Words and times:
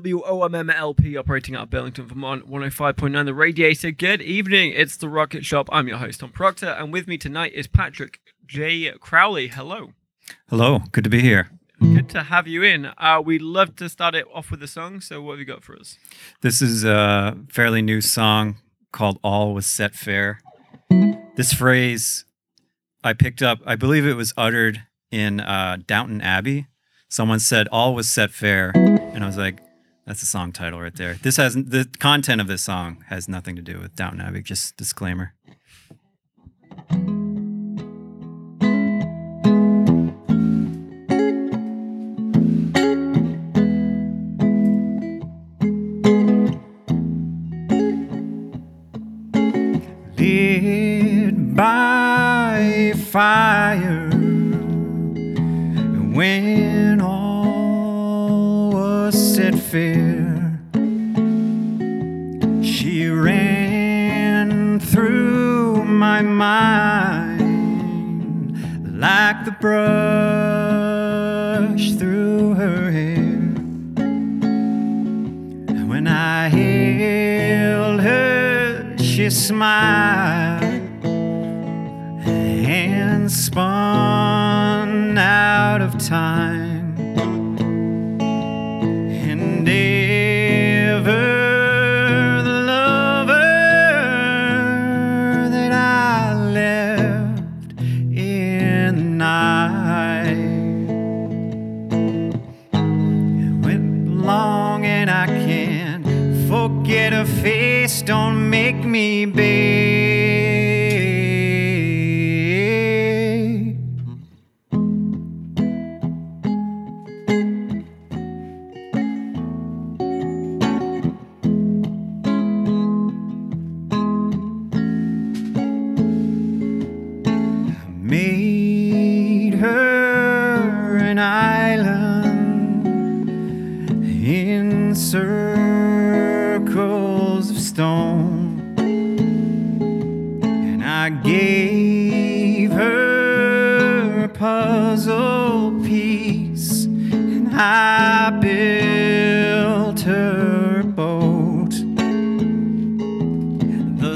WOMMLP 0.00 1.18
operating 1.18 1.54
out 1.54 1.64
of 1.64 1.70
Burlington, 1.70 2.06
Vermont, 2.06 2.48
105.9 2.50 3.24
The 3.24 3.34
Radiator. 3.34 3.90
Good 3.90 4.20
evening, 4.22 4.72
it's 4.74 4.96
The 4.96 5.08
Rocket 5.08 5.44
Shop. 5.44 5.68
I'm 5.72 5.88
your 5.88 5.98
host, 5.98 6.20
Tom 6.20 6.30
Proctor, 6.30 6.68
and 6.68 6.92
with 6.92 7.06
me 7.06 7.16
tonight 7.16 7.52
is 7.54 7.66
Patrick 7.66 8.20
J. 8.46 8.92
Crowley. 9.00 9.48
Hello. 9.48 9.92
Hello, 10.48 10.80
good 10.92 11.04
to 11.04 11.10
be 11.10 11.20
here. 11.20 11.50
Good 11.80 12.08
to 12.10 12.24
have 12.24 12.46
you 12.48 12.62
in. 12.62 12.90
Uh, 12.98 13.22
we'd 13.24 13.42
love 13.42 13.76
to 13.76 13.88
start 13.88 14.14
it 14.14 14.26
off 14.32 14.50
with 14.50 14.62
a 14.62 14.68
song, 14.68 15.00
so 15.00 15.20
what 15.20 15.32
have 15.32 15.38
you 15.40 15.44
got 15.44 15.62
for 15.62 15.76
us? 15.76 15.98
This 16.40 16.62
is 16.62 16.84
a 16.84 17.36
fairly 17.48 17.82
new 17.82 18.00
song 18.00 18.56
called 18.92 19.18
All 19.22 19.54
Was 19.54 19.66
Set 19.66 19.94
Fair. 19.94 20.40
This 21.36 21.52
phrase 21.52 22.24
I 23.02 23.12
picked 23.12 23.42
up, 23.42 23.58
I 23.66 23.76
believe 23.76 24.06
it 24.06 24.14
was 24.14 24.32
uttered 24.36 24.82
in 25.10 25.40
uh, 25.40 25.78
Downton 25.86 26.20
Abbey. 26.20 26.66
Someone 27.08 27.38
said, 27.38 27.68
All 27.68 27.94
was 27.94 28.08
set 28.08 28.32
fair. 28.32 28.72
And 28.74 29.22
I 29.22 29.26
was 29.28 29.36
like, 29.36 29.60
that's 30.06 30.20
the 30.20 30.26
song 30.26 30.52
title 30.52 30.80
right 30.80 30.94
there. 30.94 31.14
This 31.14 31.36
has 31.38 31.54
the 31.54 31.88
content 31.98 32.40
of 32.40 32.46
this 32.46 32.62
song 32.62 33.04
has 33.08 33.28
nothing 33.28 33.56
to 33.56 33.62
do 33.62 33.80
with 33.80 33.96
Downton 33.96 34.20
Abbey, 34.20 34.42
just 34.42 34.76
disclaimer. 34.76 35.34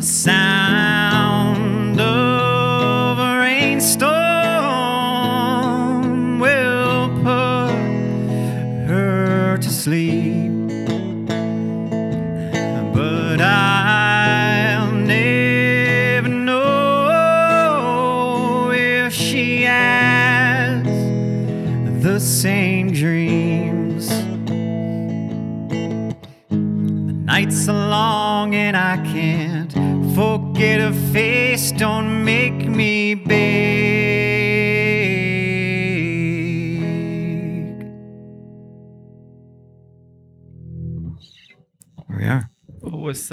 Sound 0.03 0.58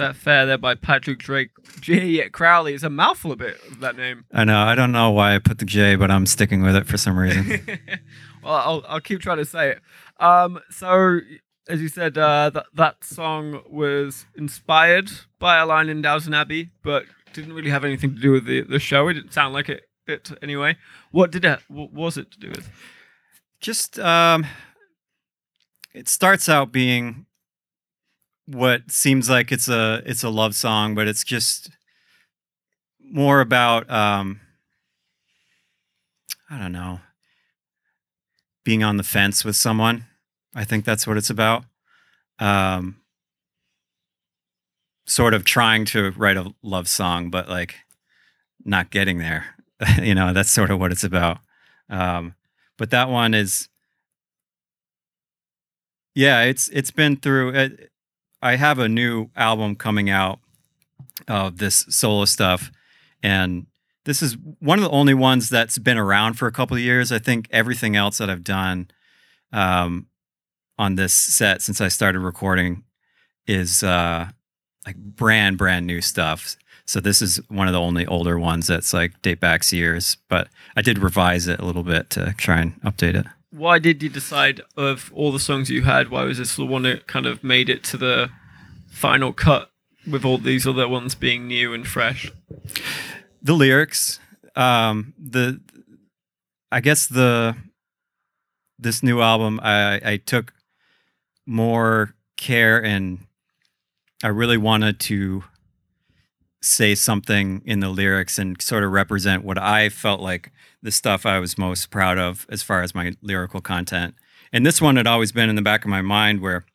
that 0.05 0.16
fair 0.16 0.45
there 0.45 0.57
by 0.57 0.75
Patrick 0.75 1.19
Drake 1.19 1.49
J. 1.79 2.29
Crowley? 2.29 2.73
It's 2.73 2.83
a 2.83 2.89
mouthful 2.89 3.31
a 3.31 3.35
bit 3.35 3.59
of 3.71 3.79
that 3.79 3.97
name. 3.97 4.25
I 4.31 4.43
know. 4.43 4.59
I 4.59 4.75
don't 4.75 4.91
know 4.91 5.09
why 5.11 5.35
I 5.35 5.39
put 5.39 5.57
the 5.57 5.66
J, 5.66 5.95
but 5.95 6.11
I'm 6.11 6.25
sticking 6.25 6.61
with 6.61 6.75
it 6.75 6.85
for 6.85 6.97
some 6.97 7.17
reason. 7.17 7.61
well, 8.43 8.53
I'll, 8.53 8.85
I'll 8.88 9.01
keep 9.01 9.19
trying 9.19 9.38
to 9.38 9.45
say 9.45 9.71
it. 9.71 9.81
Um, 10.19 10.59
so, 10.69 11.19
as 11.67 11.81
you 11.81 11.88
said, 11.88 12.17
uh, 12.17 12.51
that 12.51 12.67
that 12.75 13.03
song 13.03 13.63
was 13.69 14.25
inspired 14.35 15.09
by 15.39 15.57
a 15.57 15.66
line 15.66 15.89
in 15.89 16.01
Downton 16.01 16.33
Abbey, 16.33 16.69
but 16.83 17.05
didn't 17.33 17.53
really 17.53 17.72
have 17.72 17.83
anything 17.83 18.16
to 18.16 18.22
do 18.22 18.31
with 18.31 18.45
the, 18.45 18.61
the 18.61 18.79
show. 18.79 19.07
It 19.07 19.16
didn't 19.16 19.33
sound 19.33 19.53
like 19.53 19.69
it, 19.69 19.83
it 20.07 20.31
anyway. 20.41 20.77
What 21.11 21.31
did 21.31 21.43
it? 21.43 21.59
What 21.67 21.91
was 21.91 22.17
it 22.17 22.31
to 22.31 22.39
do 22.39 22.49
with? 22.49 22.69
Just 23.59 23.97
um, 23.97 24.45
it 25.93 26.07
starts 26.07 26.47
out 26.47 26.72
being 26.72 27.25
what 28.45 28.91
seems 28.91 29.29
like 29.29 29.51
it's 29.51 29.67
a 29.67 30.01
it's 30.06 30.23
a 30.23 30.29
love 30.29 30.56
song, 30.56 30.95
but 30.95 31.08
it's 31.08 31.23
just 31.23 31.69
more 32.99 33.41
about 33.41 33.90
um, 33.90 34.41
I 36.49 36.58
don't 36.58 36.72
know 36.72 36.99
being 38.66 38.84
on 38.84 38.97
the 38.97 39.03
fence 39.03 39.46
with 39.46 39.55
someone. 39.55 40.05
I 40.53 40.66
think 40.66 40.84
that's 40.84 41.08
what 41.08 41.16
it's 41.16 41.29
about. 41.29 41.64
Um, 42.40 42.97
sort 45.05 45.34
of 45.34 45.46
trying 45.46 45.85
to 45.85 46.11
write 46.17 46.35
a 46.35 46.53
love 46.61 46.90
song, 46.90 47.29
but 47.29 47.47
like 47.47 47.75
not 48.66 48.90
getting 48.90 49.19
there. 49.19 49.55
you 50.02 50.16
know, 50.16 50.34
that's 50.34 50.52
sort 50.52 50.72
of 50.72 50.79
what 50.79 50.91
it's 50.91 51.03
about. 51.03 51.37
Um, 51.90 52.34
but 52.78 52.90
that 52.90 53.09
one 53.09 53.34
is, 53.34 53.69
yeah, 56.16 56.41
it's 56.43 56.67
it's 56.69 56.91
been 56.91 57.17
through. 57.17 57.49
It, 57.49 57.91
I 58.45 58.57
have 58.57 58.77
a 58.77 58.87
new 58.87 59.31
album 59.35 59.75
coming 59.75 60.11
out 60.11 60.39
of 61.27 61.57
this 61.57 61.83
solo 61.89 62.25
stuff, 62.25 62.71
and 63.23 63.65
this 64.03 64.21
is 64.21 64.37
one 64.59 64.77
of 64.77 64.83
the 64.83 64.91
only 64.91 65.15
ones 65.15 65.49
that's 65.49 65.79
been 65.79 65.97
around 65.97 66.35
for 66.35 66.47
a 66.47 66.51
couple 66.51 66.77
of 66.77 66.83
years. 66.83 67.11
I 67.11 67.17
think 67.17 67.47
everything 67.49 67.95
else 67.95 68.19
that 68.19 68.29
I've 68.29 68.43
done 68.43 68.91
um, 69.51 70.05
on 70.77 70.93
this 70.93 71.11
set 71.11 71.63
since 71.63 71.81
I 71.81 71.87
started 71.87 72.19
recording 72.19 72.83
is 73.47 73.81
uh, 73.81 74.27
like 74.85 74.95
brand 74.95 75.57
brand 75.57 75.87
new 75.87 75.99
stuff. 75.99 76.55
So 76.85 76.99
this 76.99 77.23
is 77.23 77.37
one 77.49 77.65
of 77.65 77.73
the 77.73 77.81
only 77.81 78.05
older 78.05 78.37
ones 78.37 78.67
that's 78.67 78.93
like 78.93 79.19
date 79.23 79.39
back 79.39 79.71
years, 79.71 80.17
but 80.29 80.49
I 80.75 80.83
did 80.83 80.99
revise 80.99 81.47
it 81.47 81.59
a 81.59 81.65
little 81.65 81.81
bit 81.81 82.11
to 82.11 82.35
try 82.37 82.61
and 82.61 82.79
update 82.83 83.15
it. 83.15 83.25
Why 83.51 83.79
did 83.79 84.03
you 84.03 84.09
decide 84.09 84.61
of 84.75 85.11
all 85.13 85.31
the 85.31 85.39
songs 85.39 85.69
you 85.69 85.83
had? 85.83 86.09
Why 86.09 86.23
was 86.23 86.37
this 86.37 86.55
the 86.55 86.65
one 86.65 86.83
that 86.83 87.07
kind 87.07 87.25
of 87.25 87.43
made 87.43 87.69
it 87.69 87.83
to 87.85 87.97
the 87.97 88.29
final 88.89 89.33
cut 89.33 89.71
with 90.09 90.25
all 90.25 90.37
these 90.37 90.67
other 90.67 90.87
ones 90.87 91.15
being 91.15 91.47
new 91.47 91.73
and 91.73 91.87
fresh? 91.87 92.31
The 93.41 93.53
lyrics, 93.53 94.19
um, 94.55 95.13
the 95.17 95.61
I 96.71 96.81
guess 96.81 97.07
the 97.07 97.55
this 98.77 99.01
new 99.01 99.21
album, 99.21 99.59
I, 99.63 100.01
I 100.03 100.17
took 100.17 100.53
more 101.45 102.15
care 102.37 102.83
and 102.83 103.19
I 104.23 104.27
really 104.27 104.57
wanted 104.57 104.99
to 105.01 105.43
say 106.66 106.96
something 106.96 107.62
in 107.66 107.79
the 107.79 107.90
lyrics 107.90 108.38
and 108.38 108.62
sort 108.62 108.84
of 108.84 108.91
represent 108.91 109.44
what 109.44 109.58
I 109.58 109.90
felt 109.90 110.22
like 110.22 110.52
the 110.82 110.91
stuff 110.91 111.26
I 111.26 111.40
was 111.40 111.58
most 111.58 111.90
proud 111.90 112.17
of 112.17 112.46
as 112.50 112.64
far 112.64 112.82
as 112.84 112.96
my 112.96 113.14
lyrical 113.22 113.62
content. 113.62 114.16
And 114.52 114.66
this 114.66 114.82
one 114.82 114.96
had 114.96 115.08
always 115.08 115.32
been 115.32 115.50
in 115.50 115.56
the 115.56 115.62
back 115.62 115.84
of 115.84 115.90
my 115.90 116.02
mind 116.02 116.41
where 116.41 116.66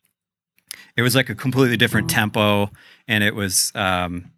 it 0.95 1.01
was 1.01 1.15
like 1.15 1.29
a 1.29 1.35
completely 1.35 1.77
different 1.77 2.09
tempo 2.09 2.69
and 3.07 3.23
it 3.23 3.35
was 3.35 3.71
um, 3.75 4.31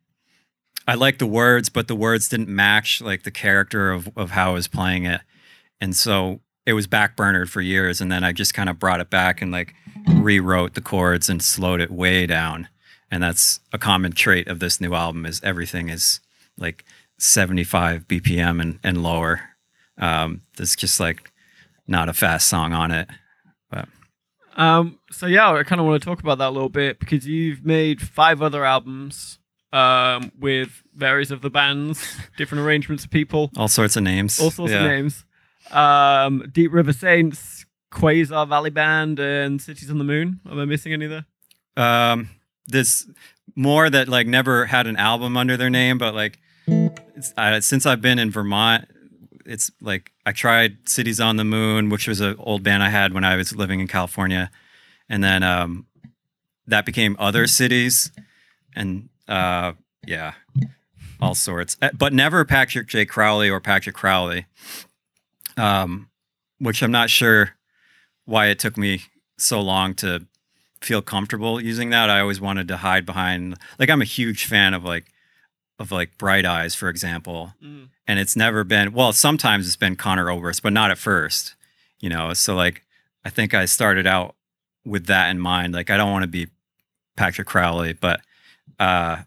I 0.87 0.95
liked 0.95 1.19
the 1.19 1.27
words, 1.27 1.69
but 1.69 1.87
the 1.87 1.95
words 1.95 2.27
didn't 2.27 2.49
match 2.49 3.01
like 3.01 3.23
the 3.23 3.31
character 3.31 3.91
of, 3.91 4.09
of 4.17 4.31
how 4.31 4.51
I 4.51 4.53
was 4.53 4.67
playing 4.67 5.05
it. 5.05 5.21
And 5.79 5.95
so 5.95 6.41
it 6.65 6.73
was 6.73 6.87
backburnered 6.87 7.49
for 7.49 7.61
years. 7.61 8.01
And 8.01 8.11
then 8.11 8.23
I 8.23 8.31
just 8.31 8.53
kind 8.53 8.69
of 8.69 8.79
brought 8.79 8.99
it 8.99 9.09
back 9.09 9.41
and 9.41 9.51
like 9.51 9.73
rewrote 10.07 10.73
the 10.73 10.81
chords 10.81 11.29
and 11.29 11.41
slowed 11.41 11.81
it 11.81 11.91
way 11.91 12.25
down. 12.25 12.67
And 13.13 13.21
that's 13.21 13.59
a 13.71 13.77
common 13.77 14.13
trait 14.13 14.47
of 14.47 14.57
this 14.57 14.81
new 14.81 14.95
album 14.95 15.23
is 15.27 15.39
everything 15.43 15.89
is 15.89 16.19
like 16.57 16.83
75 17.19 18.07
BPM 18.07 18.59
and, 18.59 18.79
and 18.83 19.03
lower. 19.03 19.41
Um, 19.99 20.41
there's 20.57 20.75
just 20.75 20.99
like 20.99 21.31
not 21.87 22.09
a 22.09 22.13
fast 22.13 22.47
song 22.47 22.73
on 22.73 22.89
it. 22.89 23.07
But 23.69 23.87
Um, 24.57 24.97
so 25.11 25.27
yeah, 25.27 25.51
I 25.53 25.61
kind 25.61 25.79
of 25.79 25.85
want 25.85 26.01
to 26.01 26.05
talk 26.09 26.21
about 26.21 26.39
that 26.39 26.47
a 26.49 26.55
little 26.57 26.69
bit 26.69 26.99
because 26.99 27.27
you've 27.27 27.63
made 27.63 28.01
five 28.01 28.41
other 28.41 28.65
albums 28.65 29.37
um, 29.71 30.31
with 30.39 30.81
various 30.95 31.29
of 31.29 31.41
the 31.41 31.51
bands, 31.51 32.17
different 32.37 32.63
arrangements 32.65 33.03
of 33.05 33.11
people, 33.11 33.51
all 33.57 33.67
sorts 33.67 33.95
of 33.95 34.01
names. 34.01 34.39
all 34.39 34.49
sorts 34.49 34.71
Yeah. 34.73 34.83
of 34.85 34.89
names. 34.89 35.23
Um, 35.71 36.49
Deep 36.51 36.73
River 36.73 36.93
Saints, 36.93 37.65
Quasar 37.91 38.47
Valley 38.49 38.69
Band, 38.71 39.19
and 39.19 39.61
Cities 39.61 39.91
on 39.91 39.99
the 39.99 40.03
Moon. 40.03 40.39
Am 40.49 40.59
I 40.59 40.65
missing 40.65 40.93
any 40.93 41.05
there? 41.07 41.25
um 41.77 42.29
this 42.67 43.07
more 43.55 43.89
that 43.89 44.07
like 44.07 44.27
never 44.27 44.65
had 44.65 44.87
an 44.87 44.95
album 44.97 45.35
under 45.37 45.57
their 45.57 45.69
name 45.69 45.97
but 45.97 46.13
like 46.15 46.39
uh, 47.37 47.59
since 47.59 47.85
i've 47.85 48.01
been 48.01 48.17
in 48.19 48.31
vermont 48.31 48.87
it's 49.45 49.69
like 49.81 50.11
i 50.25 50.31
tried 50.31 50.77
cities 50.87 51.19
on 51.19 51.35
the 51.37 51.43
moon 51.43 51.89
which 51.89 52.07
was 52.07 52.21
an 52.21 52.35
old 52.39 52.63
band 52.63 52.81
i 52.81 52.89
had 52.89 53.13
when 53.13 53.23
i 53.23 53.35
was 53.35 53.55
living 53.55 53.79
in 53.79 53.87
california. 53.87 54.49
And 55.09 55.23
then 55.23 55.43
um 55.43 55.85
that 56.65 56.85
became 56.85 57.15
other 57.19 57.45
cities. 57.45 58.11
And 58.75 59.09
uh 59.27 59.73
yeah 60.07 60.33
all 61.21 61.35
sorts. 61.35 61.77
Uh, 61.81 61.89
but 61.97 62.13
never 62.13 62.45
patrick 62.45 62.87
j. 62.87 63.05
Crowley 63.05 63.49
or 63.49 63.59
patrick 63.59 63.95
crowley 63.95 64.45
um 65.57 66.09
which 66.59 66.81
i'm 66.81 66.91
not 66.91 67.09
sure 67.09 67.51
why 68.25 68.47
it 68.47 68.59
took 68.59 68.77
me 68.77 69.01
so 69.37 69.61
long 69.61 69.93
to 69.95 70.25
feel 70.83 71.01
comfortable 71.01 71.61
using 71.61 71.89
that. 71.91 72.09
I 72.09 72.19
always 72.19 72.41
wanted 72.41 72.67
to 72.67 72.77
hide 72.77 73.05
behind 73.05 73.57
like 73.79 73.89
I'm 73.89 74.01
a 74.01 74.05
huge 74.05 74.45
fan 74.45 74.73
of 74.73 74.83
like 74.83 75.05
of 75.79 75.91
like 75.91 76.17
Bright 76.17 76.45
Eyes, 76.45 76.75
for 76.75 76.89
example. 76.89 77.53
Mm. 77.63 77.89
And 78.07 78.19
it's 78.19 78.35
never 78.35 78.63
been 78.63 78.93
well, 78.93 79.13
sometimes 79.13 79.65
it's 79.65 79.75
been 79.75 79.95
Conor 79.95 80.29
Oberst, 80.29 80.61
but 80.61 80.73
not 80.73 80.91
at 80.91 80.97
first. 80.97 81.55
You 81.99 82.09
know, 82.09 82.33
so 82.33 82.55
like 82.55 82.83
I 83.23 83.29
think 83.29 83.53
I 83.53 83.65
started 83.65 84.05
out 84.05 84.35
with 84.85 85.05
that 85.07 85.29
in 85.29 85.39
mind. 85.39 85.73
Like 85.73 85.89
I 85.89 85.97
don't 85.97 86.11
want 86.11 86.23
to 86.23 86.27
be 86.27 86.47
Patrick 87.15 87.47
Crowley, 87.47 87.93
but 87.93 88.21
uh 88.79 89.23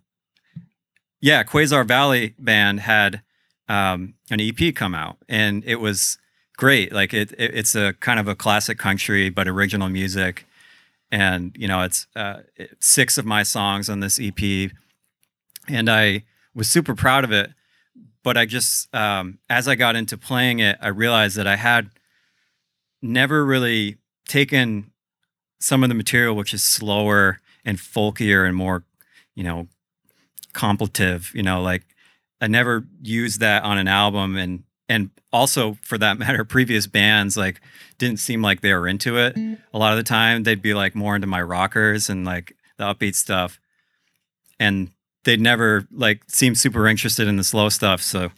yeah, 1.20 1.42
Quasar 1.42 1.86
Valley 1.86 2.34
band 2.38 2.80
had 2.80 3.22
um 3.68 4.14
an 4.30 4.40
EP 4.40 4.74
come 4.74 4.94
out 4.94 5.16
and 5.28 5.64
it 5.64 5.76
was 5.76 6.18
great. 6.56 6.92
Like 6.92 7.14
it, 7.14 7.32
it 7.32 7.54
it's 7.54 7.74
a 7.74 7.94
kind 7.94 8.20
of 8.20 8.28
a 8.28 8.34
classic 8.34 8.78
country 8.78 9.30
but 9.30 9.48
original 9.48 9.88
music 9.88 10.46
and 11.10 11.54
you 11.58 11.68
know 11.68 11.82
it's 11.82 12.06
uh, 12.16 12.40
six 12.80 13.18
of 13.18 13.24
my 13.24 13.42
songs 13.42 13.88
on 13.88 14.00
this 14.00 14.18
EP, 14.20 14.70
and 15.68 15.88
I 15.88 16.24
was 16.54 16.68
super 16.68 16.94
proud 16.94 17.24
of 17.24 17.32
it. 17.32 17.50
But 18.22 18.36
I 18.36 18.44
just 18.44 18.92
um, 18.94 19.38
as 19.48 19.68
I 19.68 19.74
got 19.74 19.96
into 19.96 20.16
playing 20.16 20.58
it, 20.58 20.78
I 20.80 20.88
realized 20.88 21.36
that 21.36 21.46
I 21.46 21.56
had 21.56 21.90
never 23.02 23.44
really 23.44 23.98
taken 24.26 24.90
some 25.60 25.82
of 25.82 25.88
the 25.88 25.94
material 25.94 26.34
which 26.34 26.52
is 26.52 26.62
slower 26.62 27.40
and 27.64 27.78
folkier 27.78 28.46
and 28.46 28.56
more, 28.56 28.84
you 29.34 29.44
know, 29.44 29.68
contemplative. 30.52 31.30
You 31.34 31.42
know, 31.44 31.62
like 31.62 31.84
I 32.40 32.48
never 32.48 32.84
used 33.00 33.40
that 33.40 33.62
on 33.62 33.78
an 33.78 33.88
album, 33.88 34.36
and 34.36 34.64
and 34.88 35.10
also 35.32 35.76
for 35.82 35.98
that 35.98 36.18
matter, 36.18 36.44
previous 36.44 36.86
bands 36.86 37.36
like 37.36 37.60
didn't 37.98 38.18
seem 38.18 38.42
like 38.42 38.60
they 38.60 38.72
were 38.72 38.86
into 38.86 39.18
it 39.18 39.34
mm. 39.34 39.58
a 39.72 39.78
lot 39.78 39.92
of 39.92 39.98
the 39.98 40.04
time 40.04 40.42
they'd 40.42 40.62
be 40.62 40.74
like 40.74 40.94
more 40.94 41.14
into 41.14 41.26
my 41.26 41.40
rockers 41.40 42.08
and 42.08 42.24
like 42.24 42.54
the 42.76 42.84
upbeat 42.84 43.14
stuff 43.14 43.58
and 44.58 44.90
they'd 45.24 45.40
never 45.40 45.86
like 45.90 46.22
seem 46.28 46.54
super 46.54 46.86
interested 46.86 47.26
in 47.26 47.36
the 47.36 47.44
slow 47.44 47.68
stuff 47.68 48.02
so 48.02 48.30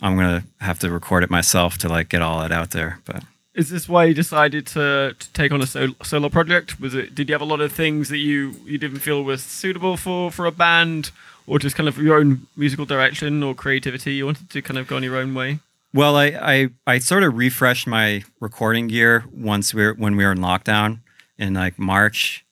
i'm 0.00 0.16
gonna 0.16 0.44
have 0.60 0.78
to 0.78 0.90
record 0.90 1.22
it 1.22 1.30
myself 1.30 1.78
to 1.78 1.88
like 1.88 2.08
get 2.08 2.22
all 2.22 2.40
that 2.40 2.52
out 2.52 2.70
there 2.70 2.98
but 3.04 3.22
Is 3.54 3.70
this 3.70 3.88
why 3.88 4.06
you 4.06 4.14
decided 4.14 4.66
to, 4.68 5.14
to 5.16 5.32
take 5.32 5.52
on 5.52 5.62
a 5.62 5.66
solo, 5.66 5.94
solo 6.02 6.28
project? 6.28 6.80
Was 6.80 6.92
it? 6.94 7.14
Did 7.14 7.28
you 7.28 7.34
have 7.34 7.40
a 7.40 7.44
lot 7.44 7.60
of 7.60 7.70
things 7.70 8.08
that 8.08 8.18
you, 8.18 8.56
you 8.64 8.78
didn't 8.78 8.98
feel 8.98 9.22
was 9.22 9.44
suitable 9.44 9.96
for, 9.96 10.32
for 10.32 10.44
a 10.44 10.50
band, 10.50 11.12
or 11.46 11.60
just 11.60 11.76
kind 11.76 11.88
of 11.88 11.96
your 11.98 12.18
own 12.18 12.48
musical 12.56 12.84
direction 12.84 13.44
or 13.44 13.54
creativity? 13.54 14.14
You 14.14 14.26
wanted 14.26 14.50
to 14.50 14.60
kind 14.60 14.76
of 14.76 14.88
go 14.88 14.96
on 14.96 15.04
your 15.04 15.16
own 15.16 15.34
way. 15.34 15.60
Well 15.94 16.16
i 16.16 16.26
i, 16.26 16.68
I 16.86 16.98
sort 16.98 17.22
of 17.22 17.38
refreshed 17.38 17.86
my 17.86 18.24
recording 18.40 18.88
gear 18.88 19.24
once 19.32 19.72
we 19.72 19.86
were 19.86 19.94
when 19.94 20.16
we 20.16 20.24
were 20.24 20.32
in 20.32 20.38
lockdown 20.38 21.00
in 21.38 21.54
like 21.54 21.78
march. 21.78 22.44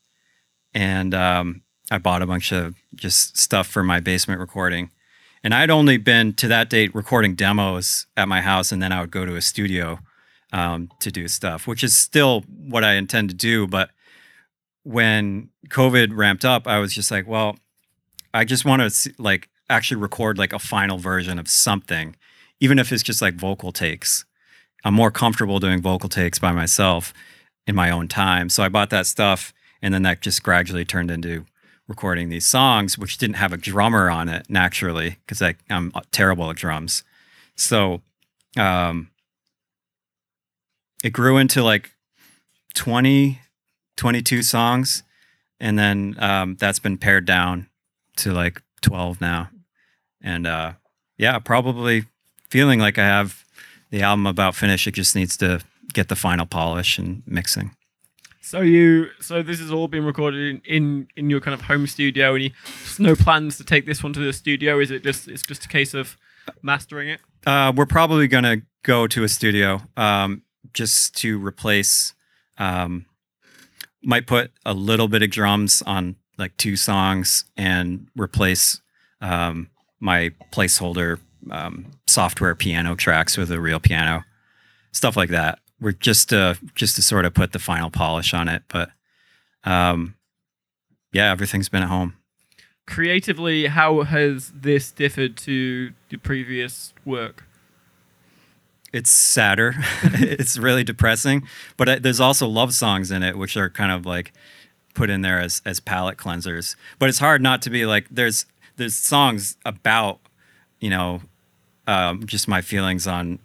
And 0.74 1.12
um, 1.14 1.62
i 1.90 1.98
bought 1.98 2.22
a 2.22 2.26
bunch 2.26 2.52
of 2.52 2.74
just 2.94 3.36
stuff 3.36 3.66
for 3.66 3.82
my 3.82 4.00
basement 4.00 4.40
recording. 4.40 4.90
And 5.44 5.52
i'd 5.52 5.70
only 5.70 5.98
been 5.98 6.32
to 6.34 6.48
that 6.48 6.70
date 6.70 6.94
recording 6.94 7.34
demos 7.34 8.06
at 8.16 8.28
my 8.28 8.40
house 8.40 8.72
and 8.72 8.80
then 8.80 8.92
i 8.92 9.00
would 9.00 9.10
go 9.10 9.26
to 9.26 9.36
a 9.36 9.42
studio 9.42 9.98
um, 10.52 10.90
to 11.00 11.10
do 11.10 11.28
stuff 11.28 11.66
which 11.66 11.82
is 11.82 11.96
still 11.96 12.42
what 12.48 12.84
i 12.84 12.94
intend 12.94 13.28
to 13.30 13.34
do. 13.34 13.66
But 13.66 13.90
when 14.84 15.50
covid 15.68 16.16
ramped 16.16 16.44
up 16.44 16.66
i 16.66 16.78
was 16.78 16.92
just 16.92 17.10
like 17.10 17.26
well 17.26 17.56
i 18.34 18.44
just 18.44 18.64
want 18.64 18.82
to 18.82 19.14
like 19.18 19.48
actually 19.70 20.00
record 20.00 20.38
like 20.38 20.52
a 20.52 20.58
final 20.58 20.98
version 20.98 21.38
of 21.38 21.48
something 21.48 22.16
even 22.62 22.78
if 22.78 22.92
it's 22.92 23.02
just 23.02 23.20
like 23.20 23.34
vocal 23.34 23.72
takes. 23.72 24.24
I'm 24.84 24.94
more 24.94 25.10
comfortable 25.10 25.58
doing 25.58 25.82
vocal 25.82 26.08
takes 26.08 26.38
by 26.38 26.52
myself 26.52 27.12
in 27.66 27.74
my 27.74 27.90
own 27.90 28.06
time. 28.06 28.48
So 28.48 28.62
i 28.62 28.68
bought 28.68 28.90
that 28.90 29.06
stuff 29.06 29.52
and 29.82 29.92
then 29.92 30.02
that 30.02 30.20
just 30.20 30.44
gradually 30.44 30.84
turned 30.84 31.10
into 31.10 31.44
recording 31.88 32.28
these 32.28 32.46
songs 32.46 32.96
which 32.96 33.18
didn't 33.18 33.34
have 33.34 33.52
a 33.52 33.56
drummer 33.56 34.08
on 34.08 34.28
it 34.28 34.48
naturally 34.48 35.18
because 35.26 35.42
i'm 35.42 35.92
terrible 36.12 36.48
at 36.50 36.56
drums. 36.56 37.02
So 37.56 38.00
um 38.56 39.10
it 41.02 41.10
grew 41.12 41.38
into 41.38 41.64
like 41.64 41.90
20 42.74 43.40
22 43.96 44.42
songs 44.42 45.02
and 45.58 45.76
then 45.76 46.14
um 46.20 46.56
that's 46.60 46.78
been 46.78 46.96
pared 46.96 47.26
down 47.26 47.66
to 48.18 48.32
like 48.32 48.62
12 48.82 49.20
now. 49.20 49.50
And 50.22 50.46
uh 50.46 50.74
yeah 51.18 51.40
probably 51.40 52.04
feeling 52.52 52.78
like 52.78 52.98
i 52.98 53.04
have 53.04 53.44
the 53.90 54.02
album 54.02 54.26
about 54.26 54.54
finished 54.54 54.86
it 54.86 54.94
just 54.94 55.16
needs 55.16 55.36
to 55.36 55.60
get 55.94 56.08
the 56.08 56.16
final 56.16 56.46
polish 56.46 56.98
and 56.98 57.22
mixing 57.26 57.70
So 58.44 58.60
you, 58.60 59.06
so 59.20 59.42
this 59.42 59.60
has 59.60 59.70
all 59.70 59.88
been 59.88 60.04
recorded 60.04 60.40
in, 60.50 60.62
in, 60.76 61.08
in 61.16 61.30
your 61.30 61.40
kind 61.40 61.54
of 61.54 61.62
home 61.62 61.86
studio, 61.86 62.34
and 62.34 62.42
you 62.44 62.50
just 62.82 62.98
no 63.00 63.14
plans 63.14 63.56
to 63.58 63.64
take 63.64 63.86
this 63.86 64.02
one 64.02 64.12
to 64.12 64.20
the 64.20 64.32
studio. 64.32 64.80
Is 64.80 64.90
it 64.90 65.02
just 65.04 65.28
it's 65.28 65.42
just 65.42 65.64
a 65.64 65.68
case 65.68 65.94
of 65.94 66.16
mastering 66.60 67.08
it? 67.08 67.20
Uh, 67.46 67.72
we're 67.74 67.86
probably 67.86 68.26
gonna 68.28 68.56
go 68.82 69.06
to 69.06 69.22
a 69.24 69.28
studio 69.28 69.80
um, 69.96 70.42
just 70.74 71.16
to 71.22 71.38
replace. 71.38 72.14
Um, 72.58 73.06
might 74.02 74.26
put 74.26 74.50
a 74.66 74.74
little 74.74 75.08
bit 75.08 75.22
of 75.22 75.30
drums 75.30 75.82
on 75.86 76.16
like 76.36 76.56
two 76.56 76.76
songs 76.76 77.44
and 77.56 78.08
replace 78.16 78.82
um, 79.20 79.70
my 80.00 80.32
placeholder 80.50 81.20
um, 81.50 81.86
software 82.06 82.54
piano 82.54 82.94
tracks 82.94 83.36
with 83.36 83.50
a 83.50 83.60
real 83.60 83.80
piano, 83.80 84.24
stuff 84.92 85.16
like 85.16 85.30
that. 85.30 85.58
We're 85.80 85.92
just 85.92 86.28
to 86.28 86.58
just 86.74 86.96
to 86.96 87.02
sort 87.02 87.24
of 87.24 87.34
put 87.34 87.52
the 87.52 87.58
final 87.58 87.90
polish 87.90 88.32
on 88.34 88.48
it, 88.48 88.62
but 88.68 88.90
um, 89.64 90.14
yeah, 91.12 91.30
everything's 91.30 91.68
been 91.68 91.82
at 91.82 91.88
home. 91.88 92.16
creatively, 92.86 93.66
how 93.66 94.02
has 94.02 94.52
this 94.54 94.90
differed 94.90 95.36
to 95.38 95.92
the 96.08 96.16
previous 96.18 96.94
work? 97.04 97.44
it's 98.92 99.10
sadder. 99.10 99.74
it's 100.04 100.58
really 100.58 100.84
depressing, 100.84 101.46
but 101.76 102.02
there's 102.02 102.20
also 102.20 102.46
love 102.46 102.74
songs 102.74 103.10
in 103.10 103.22
it, 103.22 103.38
which 103.38 103.56
are 103.56 103.70
kind 103.70 103.90
of 103.90 104.04
like 104.06 104.32
put 104.94 105.10
in 105.10 105.22
there 105.22 105.40
as 105.40 105.62
as 105.64 105.80
palate 105.80 106.18
cleansers. 106.18 106.76
But 106.98 107.08
it's 107.08 107.18
hard 107.18 107.42
not 107.42 107.62
to 107.62 107.70
be 107.70 107.86
like 107.86 108.06
there's 108.10 108.46
there's 108.76 108.94
songs 108.94 109.56
about 109.64 110.20
you 110.80 110.90
know 110.90 111.22
um, 111.86 112.26
just 112.26 112.48
my 112.48 112.60
feelings 112.60 113.06
on 113.06 113.38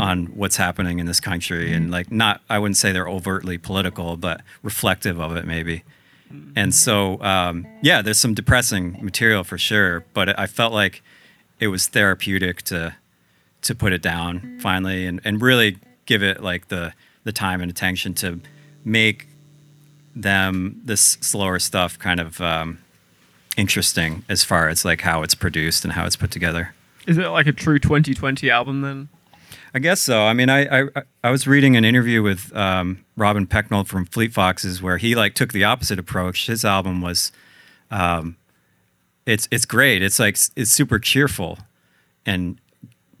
on 0.00 0.26
what's 0.26 0.56
happening 0.56 1.00
in 1.00 1.06
this 1.06 1.18
country 1.18 1.72
and 1.72 1.90
like 1.90 2.12
not 2.12 2.40
I 2.48 2.60
wouldn't 2.60 2.76
say 2.76 2.92
they're 2.92 3.08
overtly 3.08 3.58
political, 3.58 4.16
but 4.16 4.40
reflective 4.62 5.20
of 5.20 5.36
it 5.36 5.44
maybe. 5.44 5.82
And 6.56 6.74
so 6.74 7.20
um, 7.20 7.66
yeah, 7.82 8.00
there's 8.00 8.18
some 8.18 8.34
depressing 8.34 8.98
material 9.02 9.44
for 9.44 9.58
sure, 9.58 10.04
but 10.14 10.38
I 10.38 10.46
felt 10.46 10.72
like 10.72 11.02
it 11.58 11.68
was 11.68 11.88
therapeutic 11.88 12.62
to 12.62 12.94
to 13.62 13.74
put 13.74 13.92
it 13.92 14.02
down 14.02 14.58
finally 14.60 15.06
and, 15.06 15.20
and 15.24 15.40
really 15.40 15.78
give 16.06 16.22
it 16.22 16.42
like 16.42 16.68
the 16.68 16.92
the 17.24 17.32
time 17.32 17.60
and 17.60 17.70
attention 17.70 18.14
to 18.14 18.40
make 18.84 19.28
them 20.14 20.80
this 20.84 21.18
slower 21.20 21.58
stuff 21.58 21.98
kind 21.98 22.20
of 22.20 22.40
um, 22.40 22.78
interesting 23.56 24.24
as 24.28 24.44
far 24.44 24.68
as 24.68 24.84
like 24.84 25.00
how 25.02 25.22
it's 25.22 25.34
produced 25.34 25.84
and 25.84 25.94
how 25.94 26.04
it's 26.04 26.16
put 26.16 26.30
together. 26.30 26.74
Is 27.06 27.18
it 27.18 27.28
like 27.28 27.46
a 27.46 27.52
true 27.52 27.78
2020 27.78 28.50
album 28.50 28.80
then? 28.80 29.08
I 29.74 29.78
guess 29.78 30.00
so. 30.00 30.24
I 30.24 30.34
mean, 30.34 30.48
I 30.48 30.82
I, 30.82 30.88
I 31.24 31.30
was 31.30 31.46
reading 31.46 31.76
an 31.76 31.84
interview 31.84 32.22
with 32.22 32.54
um, 32.54 33.04
Robin 33.16 33.46
Pecknold 33.46 33.86
from 33.86 34.06
Fleet 34.06 34.32
Foxes 34.32 34.82
where 34.82 34.98
he 34.98 35.14
like 35.14 35.34
took 35.34 35.52
the 35.52 35.64
opposite 35.64 35.98
approach. 35.98 36.46
His 36.46 36.64
album 36.64 37.00
was, 37.00 37.32
um, 37.90 38.36
it's 39.26 39.48
it's 39.50 39.64
great. 39.64 40.02
It's 40.02 40.18
like 40.18 40.38
it's 40.56 40.70
super 40.70 40.98
cheerful, 40.98 41.58
and 42.26 42.58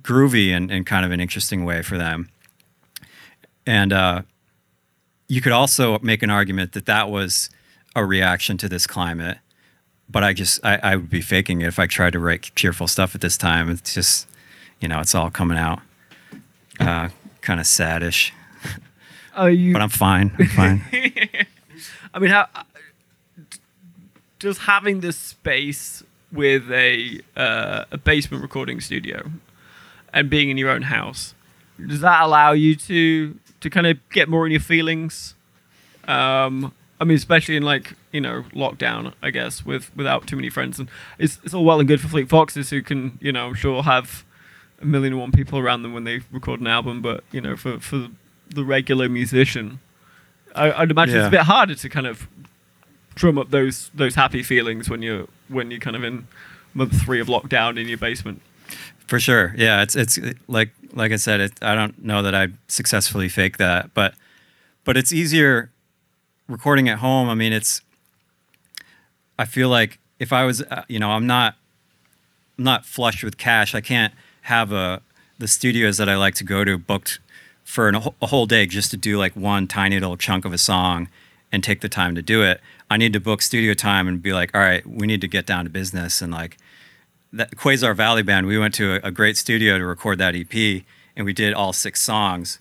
groovy 0.02 0.50
and 0.50 0.70
in 0.70 0.84
kind 0.84 1.04
of 1.04 1.12
an 1.12 1.20
interesting 1.20 1.64
way 1.64 1.82
for 1.82 1.96
them. 1.96 2.28
And 3.66 3.92
uh, 3.92 4.22
you 5.28 5.40
could 5.40 5.52
also 5.52 5.98
make 6.00 6.22
an 6.22 6.30
argument 6.30 6.72
that 6.72 6.86
that 6.86 7.10
was 7.10 7.48
a 7.94 8.04
reaction 8.04 8.58
to 8.58 8.68
this 8.68 8.86
climate. 8.86 9.38
But 10.08 10.24
I 10.24 10.32
just 10.32 10.64
I, 10.64 10.78
I 10.82 10.96
would 10.96 11.10
be 11.10 11.20
faking 11.20 11.62
it 11.62 11.66
if 11.66 11.78
I 11.78 11.86
tried 11.86 12.12
to 12.12 12.18
write 12.18 12.50
cheerful 12.54 12.86
stuff 12.86 13.14
at 13.14 13.20
this 13.20 13.36
time. 13.36 13.70
It's 13.70 13.94
just 13.94 14.26
you 14.80 14.88
know 14.88 15.00
it's 15.00 15.14
all 15.14 15.30
coming 15.30 15.58
out 15.58 15.80
uh, 16.80 17.08
kind 17.40 17.60
of 17.60 17.66
saddish. 17.66 18.32
Are 19.34 19.50
you? 19.50 19.72
But 19.72 19.82
I'm 19.82 19.88
fine. 19.88 20.32
I'm 20.38 20.46
fine. 20.48 20.84
I 22.14 22.18
mean, 22.18 22.30
how 22.30 22.48
does 24.38 24.58
having 24.58 25.00
this 25.00 25.16
space 25.16 26.02
with 26.30 26.70
a 26.70 27.20
uh, 27.36 27.84
a 27.90 27.96
basement 27.96 28.42
recording 28.42 28.80
studio 28.80 29.30
and 30.12 30.28
being 30.28 30.50
in 30.50 30.58
your 30.58 30.68
own 30.68 30.82
house 30.82 31.34
does 31.86 32.00
that 32.00 32.22
allow 32.22 32.52
you 32.52 32.74
to 32.76 33.38
to 33.60 33.70
kind 33.70 33.86
of 33.86 33.98
get 34.10 34.28
more 34.28 34.46
in 34.46 34.52
your 34.52 34.60
feelings? 34.60 35.34
Um, 36.06 36.72
I 37.02 37.04
mean, 37.04 37.16
especially 37.16 37.56
in 37.56 37.64
like 37.64 37.94
you 38.12 38.20
know 38.20 38.44
lockdown, 38.54 39.12
I 39.20 39.30
guess, 39.30 39.66
with 39.66 39.90
without 39.96 40.28
too 40.28 40.36
many 40.36 40.48
friends, 40.50 40.78
and 40.78 40.88
it's 41.18 41.40
it's 41.42 41.52
all 41.52 41.64
well 41.64 41.80
and 41.80 41.88
good 41.88 42.00
for 42.00 42.06
Fleet 42.06 42.28
Foxes 42.28 42.70
who 42.70 42.80
can 42.80 43.18
you 43.20 43.32
know 43.32 43.48
I'm 43.48 43.54
sure 43.54 43.82
have 43.82 44.24
a 44.80 44.86
million 44.86 45.14
and 45.14 45.20
one 45.20 45.32
people 45.32 45.58
around 45.58 45.82
them 45.82 45.94
when 45.94 46.04
they 46.04 46.20
record 46.30 46.60
an 46.60 46.68
album, 46.68 47.02
but 47.02 47.24
you 47.32 47.40
know 47.40 47.56
for 47.56 47.80
for 47.80 48.06
the 48.54 48.64
regular 48.64 49.08
musician, 49.08 49.80
I, 50.54 50.70
I'd 50.70 50.92
imagine 50.92 51.16
it's 51.16 51.26
a 51.26 51.30
bit 51.30 51.40
harder 51.40 51.74
to 51.74 51.88
kind 51.88 52.06
of 52.06 52.28
drum 53.16 53.36
up 53.36 53.50
those 53.50 53.90
those 53.92 54.14
happy 54.14 54.44
feelings 54.44 54.88
when 54.88 55.02
you're 55.02 55.26
when 55.48 55.72
you're 55.72 55.80
kind 55.80 55.96
of 55.96 56.04
in 56.04 56.28
month 56.72 57.02
three 57.02 57.18
of 57.18 57.26
lockdown 57.26 57.80
in 57.80 57.88
your 57.88 57.98
basement. 57.98 58.42
For 59.08 59.18
sure. 59.18 59.56
Yeah, 59.58 59.82
it's 59.82 59.96
it's 59.96 60.20
like 60.46 60.70
like 60.92 61.10
I 61.10 61.16
said, 61.16 61.40
it, 61.40 61.52
I 61.62 61.74
don't 61.74 62.04
know 62.04 62.22
that 62.22 62.36
I 62.36 62.50
successfully 62.68 63.28
fake 63.28 63.56
that, 63.56 63.92
but 63.92 64.14
but 64.84 64.96
it's 64.96 65.12
easier 65.12 65.72
recording 66.52 66.88
at 66.88 66.98
home. 66.98 67.28
I 67.28 67.34
mean, 67.34 67.52
it's 67.52 67.80
I 69.38 69.44
feel 69.44 69.68
like 69.68 69.98
if 70.18 70.32
I 70.32 70.44
was 70.44 70.62
uh, 70.62 70.84
you 70.88 70.98
know, 70.98 71.10
I'm 71.10 71.26
not 71.26 71.56
I'm 72.58 72.64
not 72.64 72.84
flush 72.84 73.24
with 73.24 73.38
cash. 73.38 73.74
I 73.74 73.80
can't 73.80 74.12
have 74.42 74.72
a 74.72 75.02
the 75.38 75.48
studios 75.48 75.96
that 75.96 76.08
I 76.08 76.16
like 76.16 76.34
to 76.36 76.44
go 76.44 76.64
to 76.64 76.78
booked 76.78 77.18
for 77.64 77.88
an, 77.88 77.96
a 77.96 78.26
whole 78.26 78.46
day 78.46 78.66
just 78.66 78.90
to 78.90 78.96
do 78.96 79.18
like 79.18 79.34
one 79.34 79.66
tiny 79.66 79.98
little 79.98 80.16
chunk 80.16 80.44
of 80.44 80.52
a 80.52 80.58
song 80.58 81.08
and 81.50 81.64
take 81.64 81.80
the 81.80 81.88
time 81.88 82.14
to 82.14 82.22
do 82.22 82.42
it. 82.42 82.60
I 82.90 82.96
need 82.96 83.12
to 83.14 83.20
book 83.20 83.42
studio 83.42 83.74
time 83.74 84.06
and 84.06 84.22
be 84.22 84.32
like, 84.32 84.54
all 84.54 84.60
right, 84.60 84.86
we 84.86 85.06
need 85.06 85.20
to 85.22 85.28
get 85.28 85.46
down 85.46 85.64
to 85.64 85.70
business 85.70 86.20
and 86.20 86.32
like 86.32 86.58
that 87.32 87.52
Quasar 87.52 87.96
Valley 87.96 88.22
Band, 88.22 88.46
we 88.46 88.58
went 88.58 88.74
to 88.74 88.94
a, 88.94 89.08
a 89.08 89.10
great 89.10 89.36
studio 89.36 89.78
to 89.78 89.86
record 89.86 90.18
that 90.18 90.36
EP, 90.36 90.82
and 91.16 91.24
we 91.24 91.32
did 91.32 91.54
all 91.54 91.72
six 91.72 92.00
songs. 92.00 92.58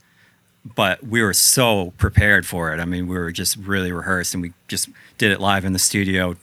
But 0.63 1.03
we 1.03 1.21
were 1.21 1.33
so 1.33 1.93
prepared 1.97 2.45
for 2.45 2.73
it. 2.73 2.79
I 2.79 2.85
mean, 2.85 3.07
we 3.07 3.17
were 3.17 3.31
just 3.31 3.57
really 3.57 3.91
rehearsed, 3.91 4.33
and 4.33 4.43
we 4.43 4.53
just 4.67 4.89
did 5.17 5.31
it 5.31 5.39
live 5.39 5.65
in 5.65 5.73
the 5.73 5.79
studio. 5.79 6.35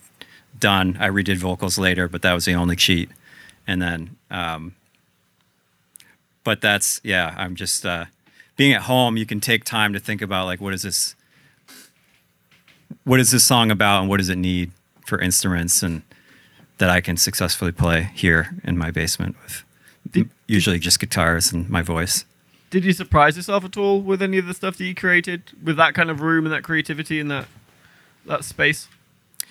Done. 0.59 0.97
I 0.99 1.09
redid 1.09 1.37
vocals 1.37 1.79
later, 1.79 2.09
but 2.09 2.23
that 2.23 2.33
was 2.33 2.45
the 2.45 2.55
only 2.55 2.75
cheat. 2.75 3.11
And 3.67 3.81
then, 3.81 4.17
um, 4.31 4.75
but 6.43 6.61
that's 6.61 7.01
yeah. 7.05 7.35
I'm 7.37 7.55
just 7.55 7.87
uh, 7.87 8.07
being 8.57 8.73
at 8.73 8.83
home. 8.83 9.17
You 9.17 9.27
can 9.27 9.41
take 9.41 9.65
time 9.65 9.93
to 9.93 10.01
think 10.01 10.21
about 10.21 10.47
like 10.47 10.61
what 10.61 10.75
is 10.75 10.83
this, 10.83 11.15
what 13.05 13.21
is 13.21 13.31
this 13.31 13.45
song 13.45 13.71
about, 13.71 14.01
and 14.01 14.09
what 14.09 14.17
does 14.17 14.31
it 14.31 14.39
need 14.39 14.73
for 15.07 15.21
instruments 15.21 15.83
and 15.83 16.03
that 16.79 16.91
I 16.91 17.01
can 17.01 17.17
successfully 17.17 17.73
play 17.73 18.11
here 18.15 18.51
in 18.65 18.79
my 18.79 18.91
basement 18.91 19.37
with 19.43 19.65
usually 20.47 20.79
just 20.79 21.01
guitars 21.01 21.53
and 21.53 21.69
my 21.69 21.83
voice. 21.83 22.25
Did 22.71 22.85
you 22.85 22.93
surprise 22.93 23.37
yourself 23.37 23.65
at 23.65 23.77
all 23.77 24.01
with 24.01 24.21
any 24.21 24.39
of 24.39 24.47
the 24.47 24.55
stuff 24.55 24.77
that 24.77 24.85
you 24.85 24.95
created 24.95 25.43
with 25.63 25.77
that 25.77 25.95
kind 25.95 26.11
of 26.11 26.21
room 26.21 26.45
and 26.45 26.53
that 26.53 26.63
creativity 26.63 27.19
and 27.21 27.31
that 27.31 27.47
that 28.27 28.45
space? 28.45 28.89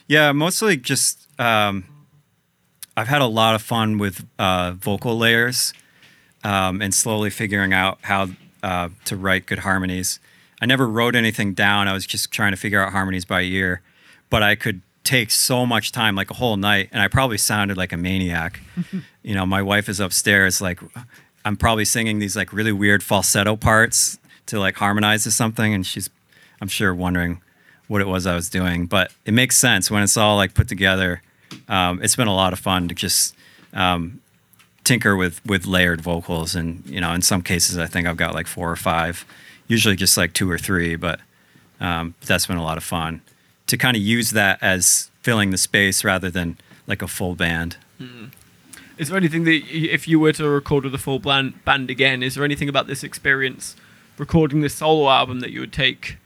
Yeah, 0.07 0.31
mostly 0.31 0.77
just 0.77 1.27
um, 1.39 1.85
I've 2.95 3.07
had 3.07 3.21
a 3.21 3.27
lot 3.27 3.55
of 3.55 3.61
fun 3.61 3.97
with 3.97 4.25
uh, 4.39 4.73
vocal 4.73 5.17
layers 5.17 5.73
um, 6.43 6.81
and 6.81 6.93
slowly 6.93 7.29
figuring 7.29 7.73
out 7.73 7.99
how 8.03 8.29
uh, 8.63 8.89
to 9.05 9.15
write 9.15 9.45
good 9.45 9.59
harmonies. 9.59 10.19
I 10.61 10.65
never 10.65 10.87
wrote 10.87 11.15
anything 11.15 11.53
down. 11.53 11.87
I 11.87 11.93
was 11.93 12.05
just 12.05 12.31
trying 12.31 12.51
to 12.51 12.57
figure 12.57 12.81
out 12.81 12.91
harmonies 12.91 13.25
by 13.25 13.41
ear, 13.41 13.81
but 14.29 14.41
I 14.41 14.55
could 14.55 14.81
take 15.03 15.31
so 15.31 15.65
much 15.65 15.91
time, 15.91 16.15
like 16.15 16.31
a 16.31 16.33
whole 16.33 16.57
night, 16.57 16.89
and 16.91 17.01
I 17.01 17.07
probably 17.07 17.37
sounded 17.37 17.77
like 17.77 17.93
a 17.93 17.97
maniac. 17.97 18.59
you 19.23 19.35
know, 19.35 19.45
my 19.45 19.61
wife 19.61 19.87
is 19.87 19.99
upstairs, 19.99 20.59
like 20.59 20.79
I'm 21.47 21.57
probably 21.57 21.85
singing 21.85 22.19
these 22.19 22.35
like 22.35 22.51
really 22.51 22.71
weird 22.71 23.01
falsetto 23.03 23.55
parts 23.55 24.19
to 24.47 24.59
like 24.59 24.75
harmonize 24.75 25.23
to 25.23 25.31
something, 25.31 25.73
and 25.73 25.85
she's, 25.85 26.09
I'm 26.61 26.67
sure, 26.67 26.93
wondering 26.93 27.41
what 27.87 28.01
it 28.01 28.07
was 28.07 28.25
I 28.25 28.35
was 28.35 28.49
doing. 28.49 28.85
But 28.85 29.11
it 29.25 29.33
makes 29.33 29.57
sense 29.57 29.89
when 29.89 30.03
it's 30.03 30.17
all 30.17 30.35
like 30.35 30.53
put 30.53 30.67
together. 30.67 31.21
Um, 31.69 32.01
it's 32.03 32.15
been 32.15 32.27
a 32.27 32.35
lot 32.35 32.53
of 32.53 32.59
fun 32.59 32.89
to 32.89 32.95
just 32.95 33.35
um, 33.73 34.21
tinker 34.83 35.15
with 35.15 35.43
with 35.45 35.65
layered 35.65 36.01
vocals, 36.01 36.53
and 36.55 36.85
you 36.85 36.99
know, 36.99 37.13
in 37.13 37.21
some 37.21 37.41
cases, 37.41 37.77
I 37.77 37.87
think 37.87 38.07
I've 38.07 38.17
got 38.17 38.33
like 38.33 38.47
four 38.47 38.69
or 38.69 38.75
five, 38.75 39.25
usually 39.67 39.95
just 39.95 40.17
like 40.17 40.33
two 40.33 40.49
or 40.51 40.57
three, 40.57 40.95
but 40.95 41.19
um, 41.79 42.13
that's 42.25 42.45
been 42.45 42.57
a 42.57 42.63
lot 42.63 42.77
of 42.77 42.83
fun 42.83 43.21
to 43.67 43.77
kind 43.77 43.95
of 43.95 44.03
use 44.03 44.31
that 44.31 44.57
as 44.61 45.11
filling 45.21 45.51
the 45.51 45.57
space 45.57 46.03
rather 46.03 46.29
than 46.29 46.57
like 46.87 47.01
a 47.01 47.07
full 47.07 47.35
band. 47.35 47.77
Is 48.97 49.09
there 49.09 49.17
anything 49.17 49.43
that, 49.43 49.61
if 49.71 50.07
you 50.07 50.19
were 50.19 50.33
to 50.33 50.49
record 50.49 50.83
with 50.83 50.93
a 50.95 50.97
full 50.97 51.19
band, 51.19 51.63
band 51.63 51.89
again, 51.89 52.23
is 52.23 52.35
there 52.35 52.43
anything 52.43 52.67
about 52.67 52.87
this 52.87 53.03
experience 53.03 53.75
recording 54.17 54.61
this 54.61 54.73
solo 54.73 55.09
album 55.09 55.39
that 55.41 55.51
you 55.51 55.59
would 55.59 55.73
take 55.73 56.17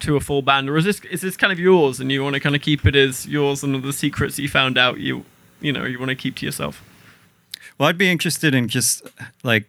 to 0.00 0.16
a 0.16 0.20
full 0.20 0.42
band, 0.42 0.68
or 0.68 0.76
is 0.76 0.84
this 0.84 1.00
is 1.10 1.22
this 1.22 1.36
kind 1.36 1.52
of 1.52 1.58
yours 1.58 2.00
and 2.00 2.12
you 2.12 2.22
want 2.22 2.34
to 2.34 2.40
kind 2.40 2.54
of 2.54 2.60
keep 2.60 2.84
it 2.84 2.94
as 2.94 3.26
yours 3.26 3.62
and 3.62 3.82
the 3.82 3.92
secrets 3.92 4.38
you 4.38 4.48
found 4.48 4.76
out 4.76 5.00
you 5.00 5.24
you 5.60 5.72
know 5.72 5.84
you 5.84 5.98
want 5.98 6.10
to 6.10 6.14
keep 6.14 6.36
to 6.36 6.46
yourself? 6.46 6.84
Well, 7.78 7.88
I'd 7.88 7.98
be 7.98 8.10
interested 8.10 8.54
in 8.54 8.68
just 8.68 9.02
like 9.42 9.68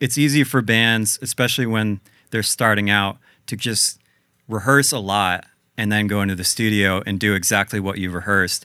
it's 0.00 0.16
easy 0.16 0.44
for 0.44 0.62
bands, 0.62 1.18
especially 1.20 1.66
when 1.66 2.00
they're 2.30 2.42
starting 2.42 2.88
out, 2.88 3.18
to 3.46 3.56
just 3.56 4.00
rehearse 4.48 4.92
a 4.92 4.98
lot 4.98 5.44
and 5.76 5.92
then 5.92 6.06
go 6.06 6.22
into 6.22 6.34
the 6.34 6.44
studio 6.44 7.02
and 7.06 7.20
do 7.20 7.34
exactly 7.34 7.80
what 7.80 7.98
you've 7.98 8.14
rehearsed. 8.14 8.64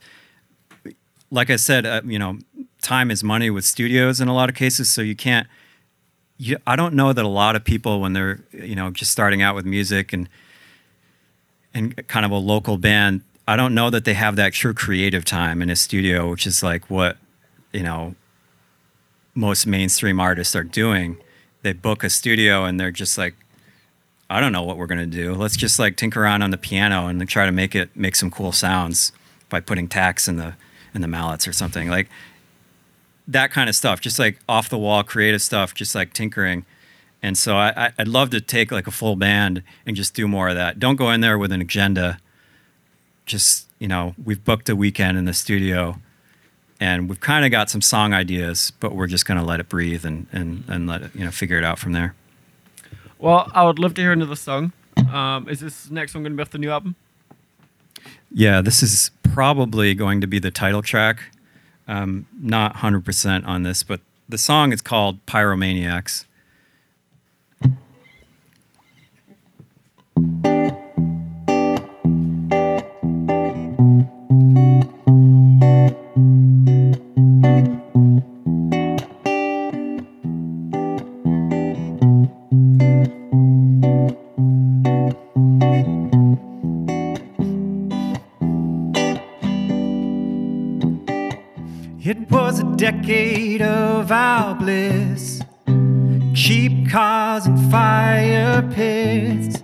Like 1.33 1.49
I 1.49 1.57
said, 1.57 1.85
uh, 1.85 2.01
you 2.05 2.19
know, 2.19 2.39
time 2.81 3.11
is 3.11 3.23
money 3.23 3.49
with 3.49 3.65
studios 3.65 4.21
in 4.21 4.27
a 4.27 4.33
lot 4.33 4.49
of 4.49 4.55
cases, 4.55 4.89
so 4.89 5.01
you 5.01 5.15
can't. 5.15 5.47
You, 6.37 6.57
I 6.65 6.75
don't 6.75 6.93
know 6.93 7.13
that 7.13 7.23
a 7.23 7.27
lot 7.27 7.55
of 7.55 7.63
people, 7.63 8.01
when 8.01 8.13
they're 8.13 8.39
you 8.51 8.75
know 8.75 8.91
just 8.91 9.11
starting 9.11 9.41
out 9.41 9.55
with 9.55 9.65
music 9.65 10.13
and 10.13 10.29
and 11.73 12.07
kind 12.07 12.25
of 12.25 12.31
a 12.31 12.37
local 12.37 12.77
band, 12.77 13.21
I 13.47 13.55
don't 13.55 13.73
know 13.73 13.89
that 13.89 14.05
they 14.05 14.13
have 14.13 14.35
that 14.35 14.53
true 14.53 14.73
creative 14.73 15.25
time 15.25 15.61
in 15.61 15.69
a 15.69 15.75
studio, 15.75 16.29
which 16.29 16.45
is 16.45 16.61
like 16.61 16.89
what 16.89 17.17
you 17.73 17.83
know 17.83 18.15
most 19.35 19.65
mainstream 19.65 20.19
artists 20.19 20.55
are 20.55 20.63
doing 20.63 21.17
they 21.63 21.73
book 21.73 22.03
a 22.03 22.09
studio 22.09 22.65
and 22.65 22.79
they're 22.79 22.91
just 22.91 23.17
like 23.17 23.35
i 24.29 24.39
don't 24.39 24.51
know 24.51 24.61
what 24.61 24.77
we're 24.77 24.87
to 24.87 25.05
do 25.05 25.33
let's 25.33 25.57
just 25.57 25.79
like 25.79 25.97
tinker 25.97 26.21
around 26.21 26.41
on 26.43 26.51
the 26.51 26.57
piano 26.57 27.07
and 27.07 27.27
try 27.27 27.45
to 27.45 27.51
make 27.51 27.73
it 27.73 27.89
make 27.95 28.15
some 28.15 28.29
cool 28.29 28.51
sounds 28.51 29.11
by 29.49 29.59
putting 29.59 29.87
tacks 29.87 30.27
in 30.27 30.37
the 30.37 30.53
in 30.93 31.01
the 31.01 31.07
mallets 31.07 31.47
or 31.47 31.53
something 31.53 31.89
like 31.89 32.07
that 33.27 33.51
kind 33.51 33.69
of 33.69 33.75
stuff. 33.75 34.01
Just 34.01 34.19
like 34.19 34.39
off 34.47 34.69
the 34.69 34.77
wall 34.77 35.03
creative 35.03 35.41
stuff, 35.41 35.73
just 35.73 35.95
like 35.95 36.13
tinkering. 36.13 36.65
And 37.21 37.37
so 37.37 37.55
I, 37.55 37.91
I'd 37.97 38.07
love 38.07 38.31
to 38.31 38.41
take 38.41 38.71
like 38.71 38.87
a 38.87 38.91
full 38.91 39.15
band 39.15 39.63
and 39.85 39.95
just 39.95 40.13
do 40.13 40.27
more 40.27 40.49
of 40.49 40.55
that. 40.55 40.79
Don't 40.79 40.97
go 40.97 41.09
in 41.11 41.21
there 41.21 41.37
with 41.37 41.51
an 41.51 41.61
agenda. 41.61 42.19
Just 43.25 43.67
you 43.79 43.87
know, 43.87 44.15
we've 44.23 44.43
booked 44.43 44.69
a 44.69 44.75
weekend 44.75 45.17
in 45.17 45.25
the 45.25 45.33
studio, 45.33 45.99
and 46.79 47.09
we've 47.09 47.19
kind 47.19 47.45
of 47.45 47.51
got 47.51 47.69
some 47.69 47.81
song 47.81 48.13
ideas, 48.13 48.71
but 48.79 48.93
we're 48.93 49.07
just 49.07 49.25
gonna 49.25 49.45
let 49.45 49.61
it 49.61 49.69
breathe 49.69 50.03
and 50.03 50.27
and 50.33 50.65
and 50.67 50.87
let 50.87 51.03
it 51.03 51.15
you 51.15 51.23
know 51.23 51.31
figure 51.31 51.57
it 51.57 51.63
out 51.63 51.79
from 51.79 51.93
there. 51.93 52.13
Well, 53.23 53.49
I 53.53 53.63
would 53.63 53.79
love 53.79 53.93
to 53.93 54.01
hear 54.01 54.11
another 54.11 54.35
song. 54.35 54.73
Um, 55.09 55.47
is 55.47 55.61
this 55.61 55.89
next 55.89 56.13
one 56.13 56.23
going 56.23 56.33
to 56.33 56.35
be 56.35 56.41
off 56.41 56.49
the 56.49 56.57
new 56.57 56.69
album? 56.69 56.95
Yeah, 58.35 58.61
this 58.61 58.81
is 58.81 59.11
probably 59.21 59.93
going 59.93 60.19
to 60.21 60.27
be 60.27 60.39
the 60.39 60.49
title 60.49 60.81
track. 60.81 61.19
Um, 61.87 62.25
not 62.41 62.77
100% 62.77 63.45
on 63.45 63.61
this, 63.61 63.83
but 63.83 64.01
the 64.27 64.39
song 64.39 64.73
is 64.73 64.81
called 64.81 65.23
Pyromaniacs. 65.27 66.25
It 92.05 92.29
was 92.29 92.59
a 92.59 92.65
decade 92.75 93.61
of 93.61 94.11
our 94.11 94.55
bliss. 94.55 95.41
Cheap 96.35 96.89
cars 96.89 97.45
and 97.45 97.71
fire 97.71 98.61
pits. 98.73 99.63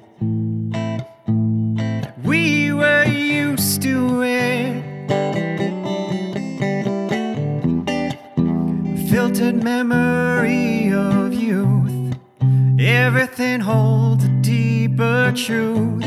We 2.23 2.71
were 2.71 3.03
used 3.03 3.81
to 3.81 4.23
it. 4.23 5.09
Filtered 9.09 9.61
memory 9.61 10.93
of 10.93 11.33
youth. 11.33 12.15
Everything 12.79 13.59
holds 13.59 14.23
a 14.23 14.29
deeper 14.41 15.33
truth. 15.35 16.05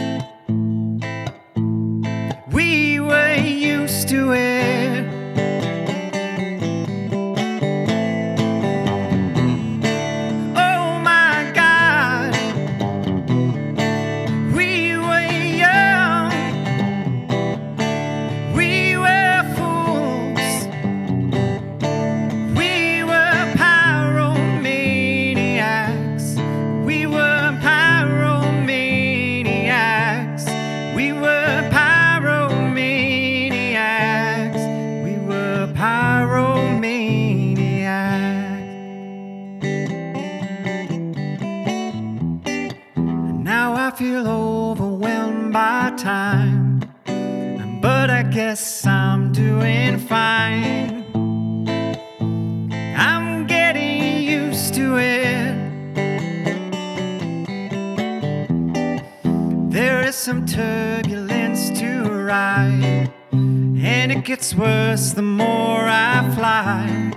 The 65.14 65.22
more 65.22 65.86
I 65.88 66.30
fly. 66.34 67.12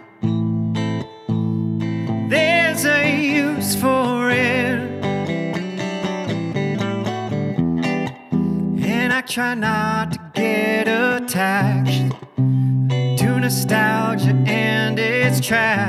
There's 2.30 2.86
a 2.86 3.10
use 3.16 3.76
for 3.76 4.30
it. 4.32 4.80
And 8.84 9.14
I 9.14 9.22
try 9.22 9.54
not 9.54 10.14
to 10.14 10.20
get 10.34 10.88
attached 10.88 12.12
to 12.38 13.40
nostalgia 13.40 14.36
and 14.46 15.00
its 15.00 15.40
traps. 15.40 15.85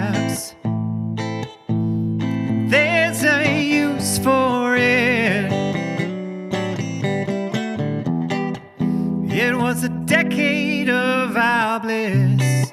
Decade 10.07 10.89
of 10.89 11.37
our 11.37 11.81
bliss. 11.81 12.73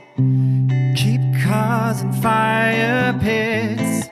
keep 0.96 1.22
cars 1.44 2.02
and 2.02 2.16
fire 2.22 3.12
pits. 3.20 4.03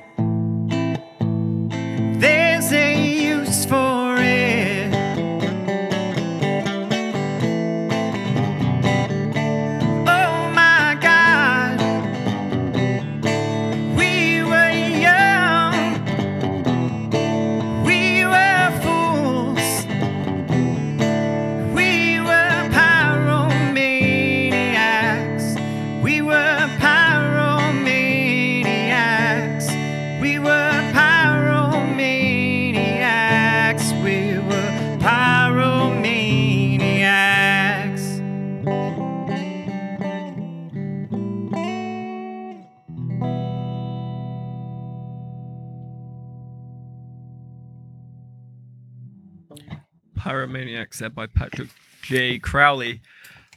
Said 50.94 51.16
by 51.16 51.28
Patrick 51.28 51.70
J. 52.02 52.40
Crowley. 52.40 53.02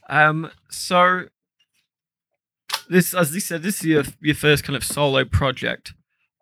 Um, 0.08 0.50
so 0.70 1.24
this, 2.88 3.14
as 3.14 3.32
he 3.32 3.40
said, 3.40 3.62
this 3.62 3.80
is 3.80 3.86
your 3.86 4.04
your 4.20 4.34
first 4.34 4.64
kind 4.64 4.76
of 4.76 4.84
solo 4.84 5.24
project. 5.24 5.94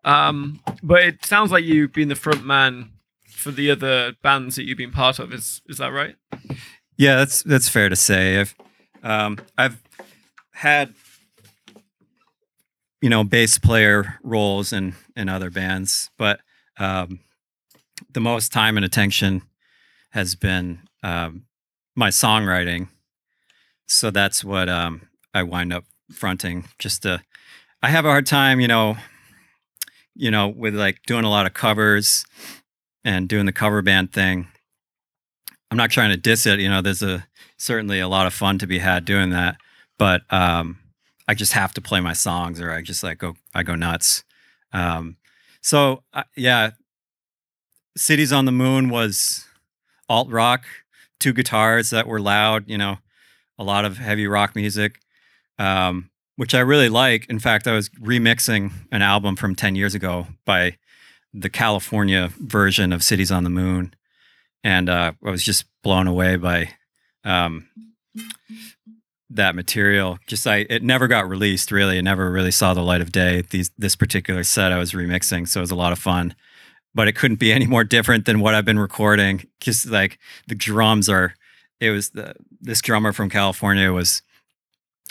Um, 0.05 0.59
but 0.81 1.01
it 1.03 1.25
sounds 1.25 1.51
like 1.51 1.63
you've 1.63 1.93
been 1.93 2.09
the 2.09 2.15
front 2.15 2.45
man 2.45 2.91
for 3.27 3.51
the 3.51 3.71
other 3.71 4.13
bands 4.21 4.55
that 4.55 4.65
you've 4.65 4.77
been 4.77 4.91
part 4.91 5.19
of. 5.19 5.33
Is 5.33 5.61
is 5.67 5.77
that 5.77 5.91
right? 5.91 6.15
Yeah, 6.97 7.15
that's 7.15 7.43
that's 7.43 7.69
fair 7.69 7.89
to 7.89 7.95
say. 7.95 8.39
I've 8.39 8.55
um, 9.03 9.37
I've 9.57 9.81
had 10.51 10.93
you 13.01 13.09
know 13.09 13.23
bass 13.23 13.57
player 13.57 14.19
roles 14.23 14.73
in 14.73 14.95
in 15.15 15.29
other 15.29 15.49
bands, 15.49 16.09
but 16.17 16.41
um, 16.77 17.19
the 18.11 18.21
most 18.21 18.51
time 18.51 18.77
and 18.77 18.85
attention 18.85 19.43
has 20.13 20.35
been 20.35 20.79
um, 21.01 21.45
my 21.95 22.09
songwriting. 22.09 22.87
So 23.87 24.11
that's 24.11 24.43
what 24.43 24.69
um, 24.69 25.09
I 25.33 25.43
wind 25.43 25.73
up 25.73 25.85
fronting. 26.11 26.65
Just 26.77 27.01
to, 27.01 27.21
I 27.81 27.89
have 27.89 28.05
a 28.05 28.09
hard 28.09 28.27
time, 28.27 28.59
you 28.59 28.67
know, 28.67 28.95
you 30.15 30.29
know, 30.29 30.47
with 30.47 30.75
like 30.75 31.01
doing 31.07 31.25
a 31.25 31.29
lot 31.29 31.47
of 31.47 31.55
covers 31.55 32.25
and 33.03 33.27
doing 33.27 33.47
the 33.47 33.51
cover 33.51 33.81
band 33.81 34.13
thing. 34.13 34.47
I'm 35.71 35.77
not 35.77 35.89
trying 35.89 36.11
to 36.11 36.17
diss 36.17 36.45
it. 36.45 36.59
You 36.59 36.69
know, 36.69 36.83
there's 36.83 37.01
a 37.01 37.25
certainly 37.57 37.99
a 37.99 38.07
lot 38.07 38.27
of 38.27 38.33
fun 38.33 38.59
to 38.59 38.67
be 38.67 38.77
had 38.77 39.05
doing 39.05 39.31
that, 39.31 39.57
but 39.97 40.21
um, 40.31 40.77
I 41.27 41.33
just 41.33 41.53
have 41.53 41.73
to 41.73 41.81
play 41.81 41.99
my 41.99 42.13
songs, 42.13 42.61
or 42.61 42.71
I 42.71 42.83
just 42.83 43.03
like 43.03 43.17
go 43.17 43.33
I 43.55 43.63
go 43.63 43.73
nuts. 43.73 44.23
Um, 44.71 45.17
so 45.61 46.03
uh, 46.13 46.23
yeah, 46.37 46.71
Cities 47.97 48.31
on 48.31 48.45
the 48.45 48.51
Moon 48.51 48.89
was 48.89 49.45
alt 50.09 50.29
rock, 50.29 50.65
two 51.19 51.33
guitars 51.33 51.89
that 51.91 52.07
were 52.07 52.19
loud. 52.19 52.69
You 52.69 52.77
know, 52.77 52.97
a 53.57 53.63
lot 53.63 53.85
of 53.85 53.97
heavy 53.97 54.27
rock 54.27 54.55
music, 54.55 54.99
um, 55.57 56.09
which 56.35 56.53
I 56.53 56.59
really 56.59 56.89
like. 56.89 57.29
In 57.29 57.39
fact, 57.39 57.67
I 57.67 57.73
was 57.73 57.89
remixing 57.89 58.71
an 58.91 59.01
album 59.01 59.35
from 59.35 59.55
10 59.55 59.75
years 59.75 59.95
ago 59.95 60.27
by 60.45 60.77
the 61.33 61.49
California 61.49 62.29
version 62.39 62.93
of 62.93 63.03
Cities 63.03 63.31
on 63.31 63.43
the 63.43 63.49
Moon. 63.49 63.93
And 64.63 64.89
uh, 64.89 65.13
I 65.25 65.29
was 65.29 65.43
just 65.43 65.65
blown 65.81 66.07
away 66.07 66.35
by 66.37 66.69
um, 67.23 67.67
that 69.29 69.55
material. 69.55 70.19
Just 70.27 70.47
I, 70.47 70.65
it 70.69 70.83
never 70.83 71.07
got 71.07 71.27
released. 71.27 71.71
Really, 71.71 71.97
it 71.97 72.03
never 72.03 72.31
really 72.31 72.51
saw 72.51 72.73
the 72.73 72.81
light 72.81 73.01
of 73.01 73.11
day. 73.11 73.41
These 73.49 73.71
this 73.77 73.95
particular 73.95 74.43
set 74.43 74.71
I 74.71 74.77
was 74.77 74.93
remixing, 74.93 75.47
so 75.47 75.59
it 75.59 75.63
was 75.63 75.71
a 75.71 75.75
lot 75.75 75.91
of 75.91 75.99
fun. 75.99 76.35
But 76.95 77.07
it 77.07 77.13
couldn't 77.13 77.39
be 77.39 77.51
any 77.51 77.65
more 77.65 77.83
different 77.83 78.25
than 78.25 78.39
what 78.39 78.53
I've 78.53 78.65
been 78.65 78.79
recording. 78.79 79.47
Just 79.59 79.87
like 79.87 80.19
the 80.47 80.55
drums 80.55 81.09
are, 81.09 81.33
it 81.79 81.89
was 81.89 82.11
the 82.11 82.35
this 82.61 82.81
drummer 82.81 83.13
from 83.13 83.29
California 83.29 83.91
was 83.91 84.21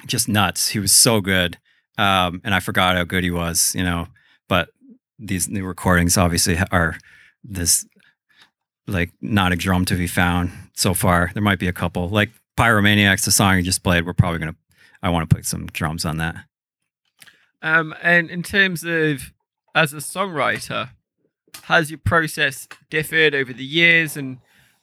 just 0.07 0.29
nuts. 0.29 0.68
He 0.68 0.79
was 0.79 0.92
so 0.92 1.21
good, 1.21 1.59
um, 1.99 2.40
and 2.45 2.55
I 2.55 2.61
forgot 2.61 2.97
how 2.97 3.05
good 3.05 3.25
he 3.25 3.31
was. 3.31 3.75
You 3.75 3.85
know, 3.85 4.09
but 4.49 4.71
these 5.18 5.49
new 5.49 5.64
recordings 5.64 6.16
obviously 6.16 6.59
are 6.71 6.97
this 7.45 7.87
like 8.87 9.12
not 9.21 9.53
a 9.53 9.57
drum 9.57 9.85
to 9.87 9.95
be 9.95 10.07
found 10.07 10.53
so 10.75 10.95
far. 10.95 11.31
There 11.35 11.42
might 11.42 11.59
be 11.59 11.68
a 11.68 11.73
couple 11.73 12.09
like 12.09 12.31
Pyromaniacs, 12.57 13.25
the 13.25 13.31
song 13.31 13.57
you 13.57 13.62
just 13.62 13.83
played. 13.83 14.07
We're 14.07 14.12
probably 14.12 14.38
gonna. 14.38 14.57
I 15.03 15.11
want 15.11 15.29
to 15.29 15.35
put 15.35 15.47
some 15.47 15.66
drums 15.66 16.05
on 16.05 16.18
that. 16.18 16.37
Um, 17.61 17.95
and 18.03 18.31
in 18.31 18.42
terms 18.42 18.85
of 18.85 19.33
as 19.75 19.92
a 19.92 19.97
songwriter, 19.97 20.90
has 21.65 21.91
your 21.91 21.99
process 21.99 22.69
differed 22.91 23.35
over 23.35 23.53
the 23.53 23.65
years, 23.65 24.17
and 24.17 24.38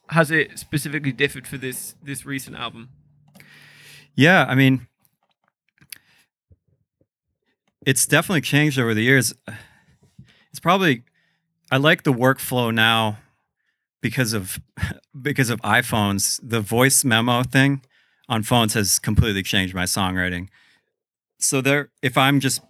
has 0.10 0.32
it 0.32 0.58
specifically 0.60 1.12
differed 1.12 1.47
for 1.47 1.58
this 1.58 1.95
this 2.03 2.25
recent 2.25 2.55
album? 2.55 2.89
Yeah, 4.15 4.45
I 4.47 4.55
mean, 4.55 4.88
it's 7.86 8.05
definitely 8.05 8.41
changed 8.41 8.77
over 8.79 8.93
the 8.93 9.03
years. 9.03 9.34
It's 10.49 10.60
probably 10.60 11.03
I 11.71 11.77
like 11.77 12.03
the 12.03 12.13
workflow 12.13 12.73
now 12.73 13.19
because 14.01 14.34
of 14.34 14.60
because 15.21 15.49
of 15.49 15.62
iPhones. 15.62 16.39
The 16.43 16.62
voice 16.62 17.03
memo 17.03 17.43
thing 17.43 17.82
on 18.27 18.43
phones 18.43 18.73
has 18.73 18.99
completely 18.99 19.43
changed 19.43 19.73
my 19.73 19.84
songwriting. 19.86 20.49
So 21.39 21.62
there 21.62 21.89
if 22.01 22.17
I'm 22.17 22.39
just 22.39 22.62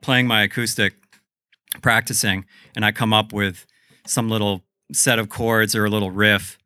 playing 0.00 0.26
my 0.26 0.42
acoustic 0.42 0.94
practicing 1.80 2.44
and 2.76 2.84
I 2.84 2.92
come 2.92 3.12
up 3.12 3.32
with 3.32 3.66
some 4.06 4.28
little 4.28 4.62
set 4.92 5.18
of 5.18 5.28
chords 5.28 5.74
or 5.74 5.84
a 5.84 5.90
little 5.90 6.10
riff, 6.10 6.58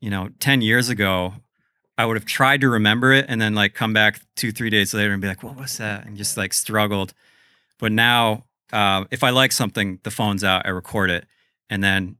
you 0.00 0.10
know, 0.10 0.30
10 0.40 0.60
years 0.60 0.88
ago, 0.88 1.34
I 1.98 2.06
would 2.06 2.16
have 2.16 2.24
tried 2.26 2.60
to 2.62 2.68
remember 2.68 3.12
it 3.12 3.26
and 3.28 3.40
then 3.40 3.54
like 3.54 3.74
come 3.74 3.92
back 3.92 4.20
two, 4.36 4.52
three 4.52 4.70
days 4.70 4.94
later 4.94 5.12
and 5.12 5.20
be 5.20 5.28
like, 5.28 5.42
what 5.42 5.56
was 5.56 5.78
that? 5.78 6.06
And 6.06 6.16
just 6.16 6.36
like 6.36 6.52
struggled. 6.52 7.12
But 7.78 7.92
now, 7.92 8.44
uh, 8.72 9.04
if 9.10 9.22
I 9.22 9.30
like 9.30 9.52
something, 9.52 9.98
the 10.02 10.10
phone's 10.10 10.42
out, 10.44 10.64
I 10.64 10.70
record 10.70 11.10
it. 11.10 11.26
And 11.68 11.82
then 11.84 12.16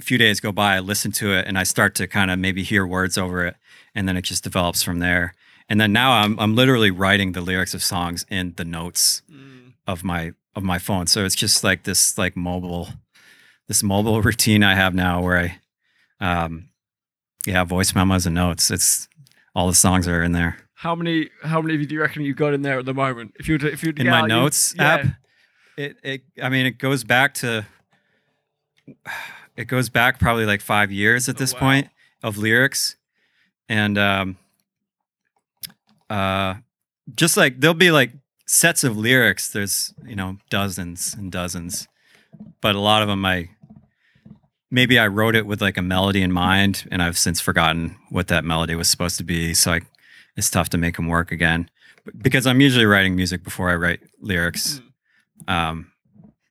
a 0.00 0.02
few 0.02 0.16
days 0.18 0.40
go 0.40 0.52
by, 0.52 0.76
I 0.76 0.80
listen 0.80 1.12
to 1.12 1.32
it 1.34 1.46
and 1.46 1.58
I 1.58 1.62
start 1.64 1.94
to 1.96 2.06
kind 2.06 2.30
of 2.30 2.38
maybe 2.38 2.62
hear 2.62 2.86
words 2.86 3.18
over 3.18 3.44
it. 3.46 3.56
And 3.94 4.08
then 4.08 4.16
it 4.16 4.22
just 4.22 4.44
develops 4.44 4.82
from 4.82 4.98
there. 5.00 5.34
And 5.68 5.80
then 5.80 5.92
now 5.92 6.12
I'm, 6.12 6.38
I'm 6.40 6.54
literally 6.56 6.90
writing 6.90 7.32
the 7.32 7.40
lyrics 7.42 7.74
of 7.74 7.82
songs 7.82 8.24
in 8.30 8.54
the 8.56 8.64
notes 8.64 9.22
Mm. 9.30 9.74
of 9.86 10.02
my 10.04 10.32
of 10.56 10.62
my 10.62 10.78
phone. 10.78 11.06
So 11.06 11.24
it's 11.24 11.34
just 11.34 11.62
like 11.64 11.84
this 11.84 12.16
like 12.18 12.36
mobile 12.36 12.88
this 13.68 13.82
mobile 13.82 14.20
routine 14.28 14.62
I 14.64 14.74
have 14.74 14.94
now 14.94 15.22
where 15.22 15.38
I 15.38 16.44
um 16.44 16.68
yeah, 17.46 17.64
voice 17.64 17.94
memos 17.94 18.26
and 18.26 18.34
notes. 18.34 18.70
It's 18.70 19.08
all 19.54 19.66
the 19.68 19.74
songs 19.74 20.06
are 20.06 20.22
in 20.22 20.32
there. 20.32 20.58
How 20.74 20.94
many 20.94 21.30
how 21.42 21.60
many 21.62 21.74
of 21.74 21.80
you 21.80 21.86
do 21.86 21.94
you 21.94 22.00
reckon 22.00 22.22
you've 22.22 22.36
got 22.36 22.52
in 22.54 22.62
there 22.62 22.78
at 22.78 22.84
the 22.84 22.94
moment? 22.94 23.34
If 23.38 23.48
you 23.48 23.54
were 23.54 23.58
to, 23.58 23.72
if 23.72 23.82
you 23.82 23.88
were 23.90 23.92
to 23.94 24.00
In 24.02 24.08
my 24.10 24.18
out, 24.20 24.22
you- 24.24 24.28
notes 24.28 24.74
yeah. 24.76 24.82
app, 24.84 25.06
it 25.76 25.96
it 26.02 26.22
I 26.42 26.48
mean 26.48 26.66
it 26.66 26.78
goes 26.78 27.04
back 27.04 27.34
to 27.34 27.64
it 29.56 29.64
goes 29.66 29.88
back 29.88 30.18
probably 30.18 30.46
like 30.46 30.60
5 30.60 30.90
years 30.90 31.28
at 31.28 31.36
Oh, 31.36 31.38
this 31.38 31.52
wow. 31.54 31.60
point 31.60 31.88
of 32.22 32.36
lyrics 32.38 32.96
and 33.68 33.96
um 33.98 34.36
uh 36.08 36.54
just 37.14 37.36
like 37.36 37.60
there'll 37.60 37.74
be 37.74 37.90
like 37.90 38.10
sets 38.50 38.82
of 38.82 38.96
lyrics 38.96 39.48
there's 39.52 39.94
you 40.04 40.16
know 40.16 40.36
dozens 40.50 41.14
and 41.14 41.30
dozens 41.30 41.86
but 42.60 42.74
a 42.74 42.80
lot 42.80 43.00
of 43.00 43.06
them 43.06 43.24
i 43.24 43.48
maybe 44.72 44.98
i 44.98 45.06
wrote 45.06 45.36
it 45.36 45.46
with 45.46 45.62
like 45.62 45.76
a 45.76 45.82
melody 45.82 46.20
in 46.20 46.32
mind 46.32 46.84
and 46.90 47.00
i've 47.00 47.16
since 47.16 47.40
forgotten 47.40 47.96
what 48.08 48.26
that 48.26 48.44
melody 48.44 48.74
was 48.74 48.88
supposed 48.88 49.16
to 49.16 49.22
be 49.22 49.54
so 49.54 49.74
I, 49.74 49.80
it's 50.36 50.50
tough 50.50 50.68
to 50.70 50.78
make 50.78 50.96
them 50.96 51.06
work 51.06 51.30
again 51.30 51.70
because 52.20 52.44
i'm 52.44 52.60
usually 52.60 52.86
writing 52.86 53.14
music 53.14 53.44
before 53.44 53.70
i 53.70 53.76
write 53.76 54.00
lyrics. 54.20 54.80
Um 55.46 55.92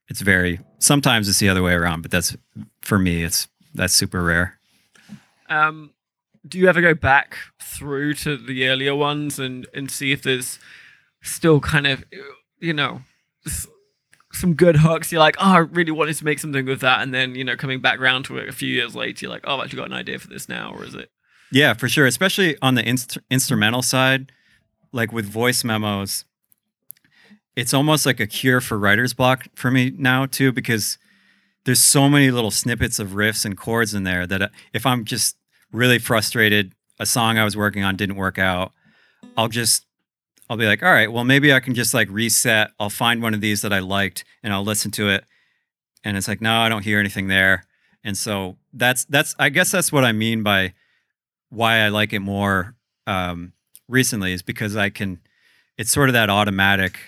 it's 0.07 0.21
very 0.21 0.61
sometimes 0.77 1.27
it's 1.27 1.39
the 1.39 1.49
other 1.49 1.61
way 1.61 1.73
around 1.73 2.01
but 2.01 2.11
that's 2.11 2.33
for 2.81 2.97
me 2.97 3.23
it's 3.23 3.49
that's 3.75 3.93
super 3.93 4.23
rare. 4.23 4.57
Um, 5.49 5.91
do 6.47 6.57
you 6.57 6.67
ever 6.69 6.81
go 6.81 6.93
back 6.93 7.37
through 7.59 8.13
to 8.15 8.37
the 8.37 8.67
earlier 8.67 8.95
ones 8.95 9.37
and 9.37 9.67
and 9.73 9.91
see 9.91 10.11
if 10.11 10.23
there's 10.23 10.59
still 11.21 11.59
kind 11.59 11.87
of 11.87 12.03
you 12.59 12.73
know 12.73 13.01
some 14.31 14.53
good 14.53 14.77
hooks? 14.77 15.11
You're 15.11 15.19
like, 15.19 15.37
oh, 15.39 15.53
I 15.53 15.57
really 15.57 15.91
wanted 15.91 16.15
to 16.15 16.25
make 16.25 16.39
something 16.39 16.65
with 16.65 16.81
that, 16.81 17.01
and 17.01 17.13
then 17.13 17.35
you 17.35 17.43
know 17.43 17.55
coming 17.55 17.81
back 17.81 17.99
around 17.99 18.23
to 18.25 18.37
it 18.37 18.49
a 18.49 18.53
few 18.53 18.69
years 18.69 18.95
later, 18.95 19.25
you're 19.25 19.31
like, 19.31 19.43
oh, 19.45 19.57
I've 19.57 19.65
actually 19.65 19.77
got 19.77 19.87
an 19.87 19.93
idea 19.93 20.19
for 20.19 20.27
this 20.27 20.49
now, 20.49 20.73
or 20.75 20.83
is 20.83 20.95
it? 20.95 21.09
Yeah, 21.51 21.73
for 21.73 21.89
sure. 21.89 22.05
Especially 22.05 22.57
on 22.61 22.75
the 22.75 22.87
inst- 22.87 23.17
instrumental 23.29 23.81
side, 23.81 24.31
like 24.91 25.11
with 25.11 25.25
voice 25.25 25.63
memos, 25.63 26.25
it's 27.55 27.73
almost 27.73 28.05
like 28.05 28.19
a 28.19 28.27
cure 28.27 28.61
for 28.61 28.77
writer's 28.77 29.13
block 29.13 29.47
for 29.55 29.71
me 29.71 29.91
now, 29.97 30.25
too, 30.25 30.51
because 30.51 30.97
there's 31.65 31.81
so 31.81 32.07
many 32.07 32.31
little 32.31 32.51
snippets 32.51 32.99
of 32.99 33.09
riffs 33.09 33.45
and 33.45 33.57
chords 33.57 33.93
in 33.93 34.03
there 34.03 34.25
that 34.27 34.41
uh, 34.41 34.47
if 34.73 34.85
I'm 34.85 35.05
just 35.05 35.35
really 35.71 35.99
frustrated, 35.99 36.73
a 36.99 37.05
song 37.05 37.37
I 37.37 37.43
was 37.43 37.57
working 37.57 37.83
on 37.83 37.95
didn't 37.95 38.15
work 38.15 38.37
out, 38.37 38.71
I'll 39.35 39.49
just, 39.49 39.85
I'll 40.49 40.57
be 40.57 40.65
like, 40.65 40.81
all 40.81 40.91
right, 40.91 41.11
well, 41.11 41.23
maybe 41.23 41.53
I 41.53 41.59
can 41.59 41.75
just 41.75 41.93
like 41.93 42.09
reset. 42.09 42.71
I'll 42.79 42.89
find 42.89 43.21
one 43.21 43.33
of 43.33 43.41
these 43.41 43.61
that 43.61 43.71
I 43.71 43.79
liked 43.79 44.25
and 44.41 44.51
I'll 44.51 44.63
listen 44.63 44.91
to 44.91 45.09
it. 45.09 45.23
And 46.03 46.17
it's 46.17 46.27
like, 46.27 46.41
no, 46.41 46.61
I 46.61 46.69
don't 46.69 46.83
hear 46.83 46.99
anything 46.99 47.27
there. 47.27 47.65
And 48.03 48.17
so 48.17 48.57
that's, 48.73 49.05
that's, 49.05 49.35
I 49.37 49.49
guess 49.49 49.71
that's 49.71 49.91
what 49.91 50.03
I 50.03 50.11
mean 50.11 50.41
by, 50.41 50.73
why 51.49 51.79
I 51.79 51.89
like 51.89 52.13
it 52.13 52.19
more 52.19 52.75
um, 53.07 53.53
recently 53.87 54.33
is 54.33 54.41
because 54.41 54.75
I 54.75 54.89
can. 54.89 55.19
It's 55.77 55.91
sort 55.91 56.09
of 56.09 56.13
that 56.13 56.29
automatic 56.29 56.99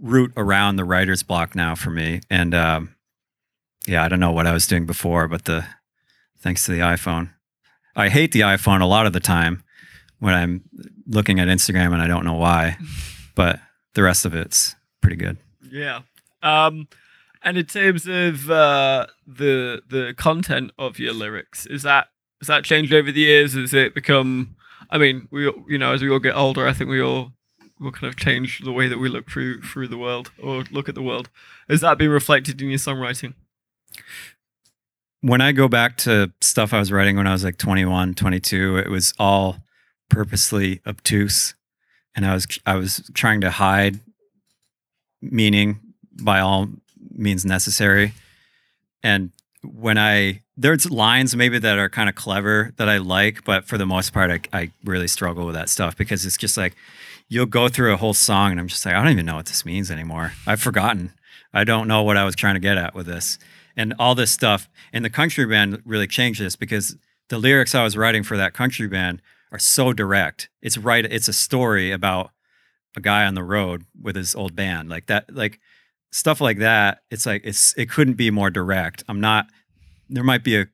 route 0.00 0.32
around 0.36 0.76
the 0.76 0.84
writer's 0.84 1.22
block 1.22 1.54
now 1.54 1.74
for 1.74 1.90
me, 1.90 2.20
and 2.30 2.54
um, 2.54 2.94
yeah, 3.86 4.04
I 4.04 4.08
don't 4.08 4.20
know 4.20 4.32
what 4.32 4.46
I 4.46 4.52
was 4.52 4.66
doing 4.66 4.86
before, 4.86 5.28
but 5.28 5.44
the 5.44 5.64
thanks 6.38 6.66
to 6.66 6.72
the 6.72 6.80
iPhone, 6.80 7.30
I 7.94 8.08
hate 8.08 8.32
the 8.32 8.40
iPhone 8.40 8.82
a 8.82 8.86
lot 8.86 9.06
of 9.06 9.12
the 9.12 9.20
time 9.20 9.62
when 10.18 10.34
I'm 10.34 10.64
looking 11.06 11.40
at 11.40 11.48
Instagram 11.48 11.92
and 11.92 12.02
I 12.02 12.06
don't 12.06 12.24
know 12.24 12.34
why, 12.34 12.78
but 13.34 13.60
the 13.94 14.02
rest 14.02 14.24
of 14.24 14.34
it's 14.34 14.74
pretty 15.00 15.16
good. 15.16 15.38
Yeah. 15.70 16.00
Um, 16.42 16.88
and 17.42 17.58
in 17.58 17.66
terms 17.66 18.06
of 18.06 18.50
uh, 18.50 19.06
the 19.26 19.82
the 19.88 20.14
content 20.16 20.72
of 20.78 20.98
your 20.98 21.12
lyrics, 21.12 21.66
is 21.66 21.82
that 21.82 22.08
has 22.40 22.48
that 22.48 22.64
changed 22.64 22.92
over 22.92 23.10
the 23.12 23.20
years? 23.20 23.54
Has 23.54 23.72
it 23.72 23.94
become? 23.94 24.56
I 24.90 24.98
mean, 24.98 25.28
we 25.30 25.44
you 25.68 25.78
know 25.78 25.92
as 25.92 26.02
we 26.02 26.10
all 26.10 26.18
get 26.18 26.36
older, 26.36 26.66
I 26.66 26.72
think 26.72 26.90
we 26.90 27.00
all 27.00 27.32
will 27.78 27.92
kind 27.92 28.08
of 28.08 28.16
change 28.16 28.60
the 28.60 28.72
way 28.72 28.88
that 28.88 28.98
we 28.98 29.08
look 29.08 29.30
through 29.30 29.62
through 29.62 29.88
the 29.88 29.98
world 29.98 30.30
or 30.42 30.64
look 30.70 30.88
at 30.88 30.94
the 30.94 31.02
world. 31.02 31.30
Has 31.68 31.80
that 31.82 31.98
been 31.98 32.10
reflected 32.10 32.60
in 32.60 32.68
your 32.68 32.78
songwriting? 32.78 33.34
when 35.26 35.40
I 35.40 35.52
go 35.52 35.66
back 35.66 35.96
to 35.98 36.32
stuff 36.40 36.72
I 36.72 36.78
was 36.78 36.92
writing 36.92 37.16
when 37.16 37.26
I 37.26 37.32
was 37.32 37.42
like 37.42 37.58
21, 37.58 38.14
22, 38.14 38.78
it 38.78 38.88
was 38.88 39.12
all 39.18 39.56
purposely 40.08 40.80
obtuse 40.86 41.54
and 42.16 42.26
I 42.26 42.32
was 42.32 42.48
I 42.64 42.74
was 42.76 43.08
trying 43.14 43.42
to 43.42 43.50
hide 43.50 44.00
meaning 45.20 45.80
by 46.22 46.40
all 46.40 46.68
means 47.10 47.44
necessary. 47.44 48.14
And 49.02 49.30
when 49.62 49.98
I 49.98 50.42
there's 50.56 50.90
lines 50.90 51.36
maybe 51.36 51.58
that 51.58 51.78
are 51.78 51.90
kind 51.90 52.08
of 52.08 52.14
clever 52.14 52.72
that 52.78 52.88
I 52.88 52.96
like, 52.96 53.44
but 53.44 53.66
for 53.66 53.76
the 53.76 53.86
most 53.86 54.12
part 54.12 54.30
I 54.30 54.40
I 54.58 54.70
really 54.84 55.08
struggle 55.08 55.44
with 55.44 55.54
that 55.54 55.68
stuff 55.68 55.96
because 55.96 56.24
it's 56.24 56.38
just 56.38 56.56
like 56.56 56.74
you'll 57.28 57.46
go 57.46 57.68
through 57.68 57.92
a 57.92 57.98
whole 57.98 58.14
song 58.14 58.50
and 58.50 58.58
I'm 58.58 58.68
just 58.68 58.84
like 58.86 58.94
I 58.94 59.02
don't 59.02 59.12
even 59.12 59.26
know 59.26 59.36
what 59.36 59.46
this 59.46 59.66
means 59.66 59.90
anymore. 59.90 60.32
I've 60.46 60.60
forgotten. 60.60 61.12
I 61.52 61.64
don't 61.64 61.86
know 61.86 62.02
what 62.02 62.16
I 62.16 62.24
was 62.24 62.34
trying 62.34 62.54
to 62.54 62.60
get 62.60 62.78
at 62.78 62.94
with 62.94 63.06
this 63.06 63.38
and 63.76 63.94
all 63.98 64.14
this 64.14 64.30
stuff. 64.30 64.68
And 64.92 65.04
the 65.04 65.10
country 65.10 65.44
band 65.46 65.82
really 65.84 66.06
changed 66.06 66.40
this 66.40 66.56
because 66.56 66.96
the 67.28 67.38
lyrics 67.38 67.74
I 67.74 67.82
was 67.82 67.96
writing 67.96 68.22
for 68.22 68.36
that 68.36 68.54
country 68.54 68.88
band 68.88 69.20
are 69.52 69.58
so 69.58 69.92
direct. 69.92 70.48
It's 70.62 70.78
right. 70.78 71.04
It's 71.04 71.28
a 71.28 71.32
story 71.32 71.92
about 71.92 72.30
a 72.96 73.00
guy 73.00 73.26
on 73.26 73.34
the 73.34 73.44
road 73.44 73.84
with 74.00 74.16
his 74.16 74.34
old 74.34 74.56
band, 74.56 74.88
like 74.88 75.06
that, 75.06 75.34
like 75.34 75.60
stuff 76.12 76.40
like 76.40 76.58
that. 76.58 77.00
It's 77.10 77.26
like 77.26 77.42
it's 77.44 77.74
it 77.76 77.90
couldn't 77.90 78.14
be 78.14 78.30
more 78.30 78.50
direct. 78.50 79.04
I'm 79.08 79.20
not. 79.20 79.46
There 80.08 80.24
might 80.24 80.44
be 80.44 80.58
a 80.58 80.66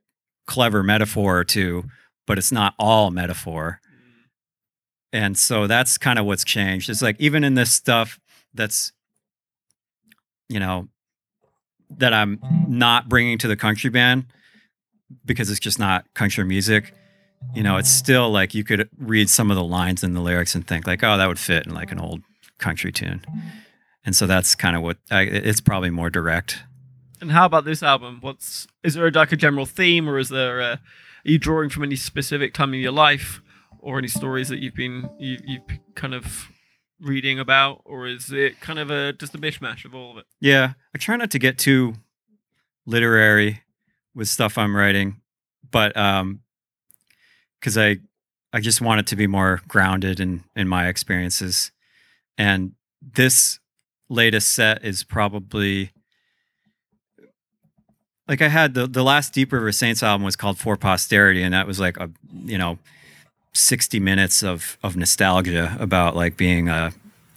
clever 0.47 0.83
metaphor 0.83 1.39
or 1.39 1.45
two, 1.45 1.85
but 2.27 2.39
it's 2.39 2.53
not 2.53 2.75
all 2.79 3.11
metaphor. 3.11 3.81
and 5.13 5.37
so 5.37 5.67
that's 5.67 5.99
kind 5.99 6.19
of 6.19 6.25
what's 6.27 6.45
changed. 6.45 6.89
It's 6.89 7.03
like 7.03 7.17
even 7.21 7.45
in 7.45 7.55
this 7.55 7.71
stuff 7.71 8.19
that's, 8.55 8.93
you 10.49 10.59
know, 10.61 10.89
that 11.91 12.13
I'm 12.15 12.41
not 12.69 13.09
bringing 13.09 13.39
to 13.39 13.49
the 13.49 13.57
country 13.57 13.91
band 13.91 14.27
because 15.25 15.51
it's 15.51 15.61
just 15.61 15.79
not 15.79 16.07
country 16.15 16.45
music. 16.45 16.95
You 17.55 17.63
know, 17.63 17.77
it's 17.77 17.91
still 17.91 18.31
like 18.31 18.55
you 18.55 18.65
could 18.65 18.89
read 18.99 19.29
some 19.29 19.51
of 19.51 19.57
the 19.57 19.65
lines 19.65 20.03
in 20.03 20.15
the 20.15 20.21
lyrics 20.21 20.55
and 20.55 20.67
think 20.67 20.87
like, 20.87 21.03
oh, 21.05 21.17
that 21.17 21.29
would 21.29 21.39
fit 21.39 21.67
in 21.67 21.75
like 21.75 21.93
an 21.93 22.01
old 22.01 22.23
country 22.59 22.93
tune. 22.93 23.25
And 24.05 24.17
so 24.17 24.27
that's 24.27 24.55
kind 24.55 24.75
of 24.75 24.83
what 24.83 24.97
I, 25.11 25.23
it's 25.23 25.61
probably 25.61 25.91
more 25.91 26.11
direct. 26.11 26.65
And 27.21 27.31
how 27.31 27.47
about 27.47 27.65
this 27.65 27.83
album? 27.83 28.19
What's 28.21 28.67
is 28.83 28.95
there 28.95 29.11
like 29.11 29.33
a 29.33 29.37
general 29.37 29.67
theme, 29.67 30.09
or 30.09 30.19
is 30.19 30.29
there 30.29 30.61
a, 30.61 30.65
are 30.65 30.81
you 31.25 31.39
drawing 31.39 31.69
from 31.69 31.85
any 31.85 31.95
specific 31.95 32.53
time 32.53 32.75
in 32.75 32.81
your 32.81 32.93
life, 32.93 33.41
or 33.79 33.99
any 33.99 34.09
stories 34.09 34.49
that 34.49 34.59
you've 34.59 34.75
been 34.75 35.09
you, 35.21 35.39
you've 35.45 35.63
kind 35.95 36.15
of 36.15 36.49
reading 37.01 37.39
about, 37.39 37.81
or 37.85 38.09
is 38.09 38.33
it 38.33 38.61
kind 38.61 38.79
of 38.79 38.91
a 38.91 39.13
just 39.13 39.35
a 39.35 39.39
mishmash 39.39 39.85
of 39.85 39.95
all 39.95 40.13
of 40.13 40.19
it? 40.19 40.25
Yeah, 40.41 40.73
I 40.95 40.99
try 40.99 41.17
not 41.17 41.31
to 41.31 41.39
get 41.39 41.59
too 41.59 41.95
literary 42.87 43.63
with 44.15 44.29
stuff 44.29 44.59
I'm 44.59 44.75
writing, 44.75 45.21
but 45.71 45.97
um, 45.97 46.41
because 47.63 47.79
I 47.79 47.99
I 48.53 48.61
just 48.61 48.81
want 48.81 49.01
it 49.01 49.07
to 49.09 49.17
be 49.17 49.27
more 49.27 49.63
grounded 49.69 50.21
in 50.21 50.45
in 50.57 50.69
my 50.69 50.89
experiences, 50.89 51.71
and 52.37 52.73
this 53.01 53.61
latest 54.11 54.53
set 54.53 54.85
is 54.85 55.05
probably 55.05 55.93
like 58.29 58.43
I 58.43 58.49
had 58.49 58.75
the 58.75 58.87
the 58.87 59.05
last 59.05 59.33
Deep 59.33 59.53
River 59.53 59.73
Saints 59.73 60.03
album 60.03 60.25
was 60.25 60.37
called 60.37 60.59
For 60.59 60.77
Posterity, 60.77 61.43
and 61.43 61.55
that 61.55 61.67
was 61.67 61.79
like 61.79 61.97
a 61.99 62.11
you 62.45 62.59
know 62.59 62.79
sixty 63.55 64.01
minutes 64.01 64.43
of 64.43 64.77
of 64.83 64.97
nostalgia 64.97 65.77
about 65.79 66.17
like 66.17 66.37
being 66.37 66.69
a 66.69 66.93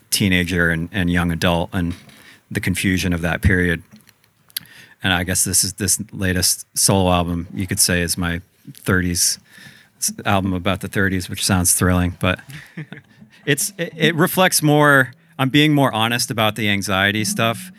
teenager 0.10 0.70
and, 0.70 0.90
and 0.92 1.10
young 1.12 1.32
adult 1.32 1.70
and 1.74 1.94
the 2.50 2.60
confusion 2.60 3.14
of 3.14 3.22
that 3.22 3.42
period. 3.42 3.84
And 5.04 5.14
I 5.14 5.24
guess 5.24 5.44
this 5.44 5.64
is 5.64 5.74
this 5.74 6.02
latest 6.12 6.66
solo 6.76 7.12
album 7.12 7.48
you 7.54 7.68
could 7.68 7.80
say 7.80 8.02
is 8.02 8.18
my 8.18 8.42
30s 8.72 9.40
album 10.26 10.54
about 10.54 10.82
the 10.82 10.90
30s, 10.90 11.30
which 11.30 11.46
sounds 11.46 11.74
thrilling, 11.74 12.18
but 12.20 12.40
it's 13.46 13.74
it, 13.78 13.94
it 13.96 14.16
reflects 14.16 14.62
more. 14.62 15.14
I'm 15.38 15.50
being 15.50 15.74
more 15.74 15.94
honest 15.94 16.32
about 16.32 16.56
the 16.56 16.70
anxiety 16.70 17.24
mm-hmm. 17.24 17.32
stuff, 17.32 17.72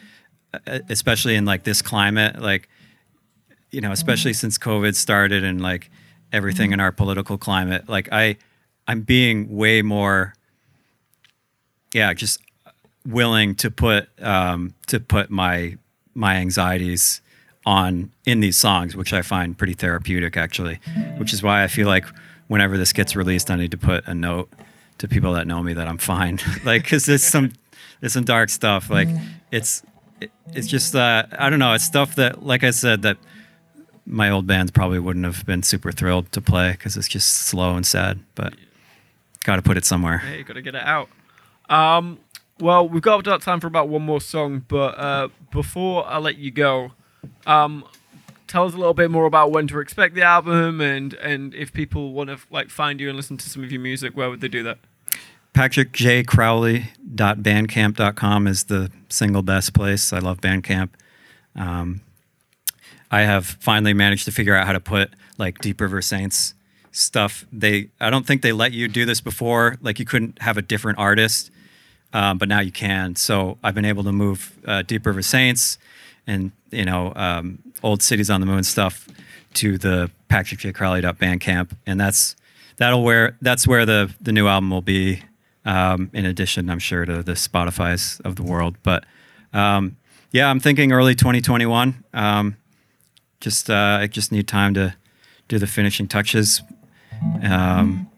e- 0.54 0.80
especially 0.88 1.34
in 1.34 1.44
like 1.44 1.64
this 1.64 1.82
climate. 1.82 2.40
Like 2.40 2.68
you 3.70 3.80
know, 3.80 3.92
especially 3.92 4.32
mm-hmm. 4.32 4.38
since 4.38 4.58
COVID 4.58 4.94
started 4.94 5.44
and 5.44 5.60
like 5.60 5.90
everything 6.32 6.72
in 6.72 6.78
mm-hmm. 6.78 6.84
our 6.84 6.92
political 6.92 7.38
climate, 7.38 7.88
like 7.88 8.08
I, 8.12 8.36
I'm 8.88 9.02
being 9.02 9.54
way 9.56 9.82
more, 9.82 10.34
yeah, 11.92 12.12
just 12.14 12.40
willing 13.04 13.54
to 13.56 13.70
put 13.70 14.08
um, 14.22 14.74
to 14.88 15.00
put 15.00 15.30
my 15.30 15.76
my 16.14 16.36
anxieties 16.36 17.20
on 17.66 18.12
in 18.24 18.40
these 18.40 18.56
songs, 18.56 18.96
which 18.96 19.12
I 19.12 19.22
find 19.22 19.58
pretty 19.58 19.74
therapeutic 19.74 20.36
actually. 20.36 20.78
Which 21.18 21.32
is 21.32 21.42
why 21.42 21.64
I 21.64 21.66
feel 21.66 21.88
like 21.88 22.06
whenever 22.48 22.78
this 22.78 22.92
gets 22.92 23.16
released, 23.16 23.50
I 23.50 23.56
need 23.56 23.72
to 23.72 23.78
put 23.78 24.06
a 24.06 24.14
note 24.14 24.48
to 24.98 25.08
people 25.08 25.32
that 25.34 25.46
know 25.46 25.62
me 25.62 25.74
that 25.74 25.86
I'm 25.86 25.98
fine. 25.98 26.38
like, 26.64 26.84
because 26.84 27.06
there's 27.06 27.24
some 27.24 27.52
there's 28.00 28.12
some 28.12 28.24
dark 28.24 28.50
stuff. 28.50 28.88
Like, 28.88 29.08
it's 29.50 29.82
it, 30.20 30.30
it's 30.52 30.68
just 30.68 30.94
uh, 30.94 31.24
I 31.38 31.50
don't 31.50 31.58
know. 31.58 31.74
It's 31.74 31.84
stuff 31.84 32.14
that, 32.16 32.44
like 32.44 32.64
I 32.64 32.70
said, 32.70 33.02
that 33.02 33.18
my 34.06 34.30
old 34.30 34.46
bands 34.46 34.70
probably 34.70 35.00
wouldn't 35.00 35.24
have 35.24 35.44
been 35.44 35.62
super 35.62 35.90
thrilled 35.90 36.30
to 36.32 36.40
play 36.40 36.72
because 36.72 36.96
it's 36.96 37.08
just 37.08 37.28
slow 37.32 37.74
and 37.76 37.86
sad. 37.86 38.20
But 38.34 38.54
got 39.44 39.56
to 39.56 39.62
put 39.62 39.76
it 39.76 39.84
somewhere. 39.84 40.18
Hey, 40.18 40.42
got 40.42 40.54
to 40.54 40.62
get 40.62 40.74
it 40.74 40.84
out. 40.84 41.08
Um, 41.68 42.20
well, 42.60 42.88
we've 42.88 43.02
got 43.02 43.20
about 43.20 43.42
time 43.42 43.60
for 43.60 43.66
about 43.66 43.88
one 43.88 44.02
more 44.02 44.20
song, 44.20 44.64
but 44.66 44.98
uh, 44.98 45.28
before 45.50 46.06
I 46.06 46.18
let 46.18 46.38
you 46.38 46.50
go, 46.50 46.92
um, 47.46 47.84
tell 48.46 48.64
us 48.64 48.74
a 48.74 48.76
little 48.76 48.94
bit 48.94 49.10
more 49.10 49.26
about 49.26 49.50
when 49.50 49.66
to 49.68 49.80
expect 49.80 50.14
the 50.14 50.22
album 50.22 50.80
and 50.80 51.14
and 51.14 51.52
if 51.54 51.72
people 51.72 52.12
want 52.12 52.30
to 52.30 52.38
like 52.50 52.70
find 52.70 53.00
you 53.00 53.08
and 53.08 53.16
listen 53.16 53.36
to 53.36 53.48
some 53.48 53.64
of 53.64 53.72
your 53.72 53.80
music, 53.80 54.16
where 54.16 54.30
would 54.30 54.40
they 54.40 54.46
do 54.48 54.62
that? 54.62 54.78
PatrickJCrowley.bandcamp.com 55.54 58.46
is 58.46 58.64
the 58.64 58.90
single 59.08 59.42
best 59.42 59.72
place. 59.72 60.12
I 60.12 60.18
love 60.18 60.42
Bandcamp. 60.42 60.90
Um, 61.54 62.02
I 63.10 63.22
have 63.22 63.46
finally 63.46 63.94
managed 63.94 64.26
to 64.26 64.32
figure 64.32 64.54
out 64.54 64.66
how 64.66 64.74
to 64.74 64.80
put 64.80 65.14
like 65.38 65.60
Deep 65.60 65.80
River 65.80 66.02
Saints 66.02 66.52
stuff. 66.92 67.46
They 67.52 67.88
I 68.00 68.10
don't 68.10 68.26
think 68.26 68.42
they 68.42 68.52
let 68.52 68.72
you 68.72 68.88
do 68.88 69.06
this 69.06 69.20
before. 69.20 69.76
Like 69.80 69.98
you 69.98 70.04
couldn't 70.04 70.42
have 70.42 70.58
a 70.58 70.62
different 70.62 70.98
artist, 70.98 71.50
um, 72.12 72.38
but 72.38 72.48
now 72.48 72.60
you 72.60 72.72
can. 72.72 73.16
So 73.16 73.58
I've 73.62 73.74
been 73.74 73.84
able 73.84 74.04
to 74.04 74.12
move 74.12 74.58
uh, 74.66 74.82
Deep 74.82 75.06
River 75.06 75.22
Saints 75.22 75.78
and 76.26 76.52
you 76.70 76.84
know 76.84 77.12
um, 77.16 77.58
old 77.82 78.02
Cities 78.02 78.30
on 78.30 78.40
the 78.40 78.46
Moon 78.46 78.64
stuff 78.64 79.08
to 79.54 79.78
the 79.78 80.10
PatrickJCrowley.bandcamp, 80.28 81.70
and 81.86 82.00
that's 82.00 82.36
that'll 82.76 83.02
where 83.02 83.36
that's 83.40 83.66
where 83.66 83.86
the 83.86 84.12
the 84.20 84.32
new 84.32 84.46
album 84.46 84.70
will 84.70 84.82
be. 84.82 85.22
Um, 85.64 86.10
in 86.12 86.24
addition, 86.24 86.70
I'm 86.70 86.78
sure 86.78 87.04
to 87.04 87.24
the 87.24 87.32
Spotify's 87.32 88.20
of 88.20 88.36
the 88.36 88.44
world, 88.44 88.76
but 88.84 89.04
um, 89.52 89.96
yeah, 90.30 90.48
I'm 90.48 90.60
thinking 90.60 90.92
early 90.92 91.16
2021. 91.16 92.04
Um, 92.14 92.56
just 93.40 93.68
uh, 93.68 93.98
I 94.00 94.06
just 94.06 94.30
need 94.30 94.46
time 94.46 94.74
to 94.74 94.94
do 95.48 95.58
the 95.58 95.66
finishing 95.66 96.06
touches, 96.06 96.62
um, 97.42 98.08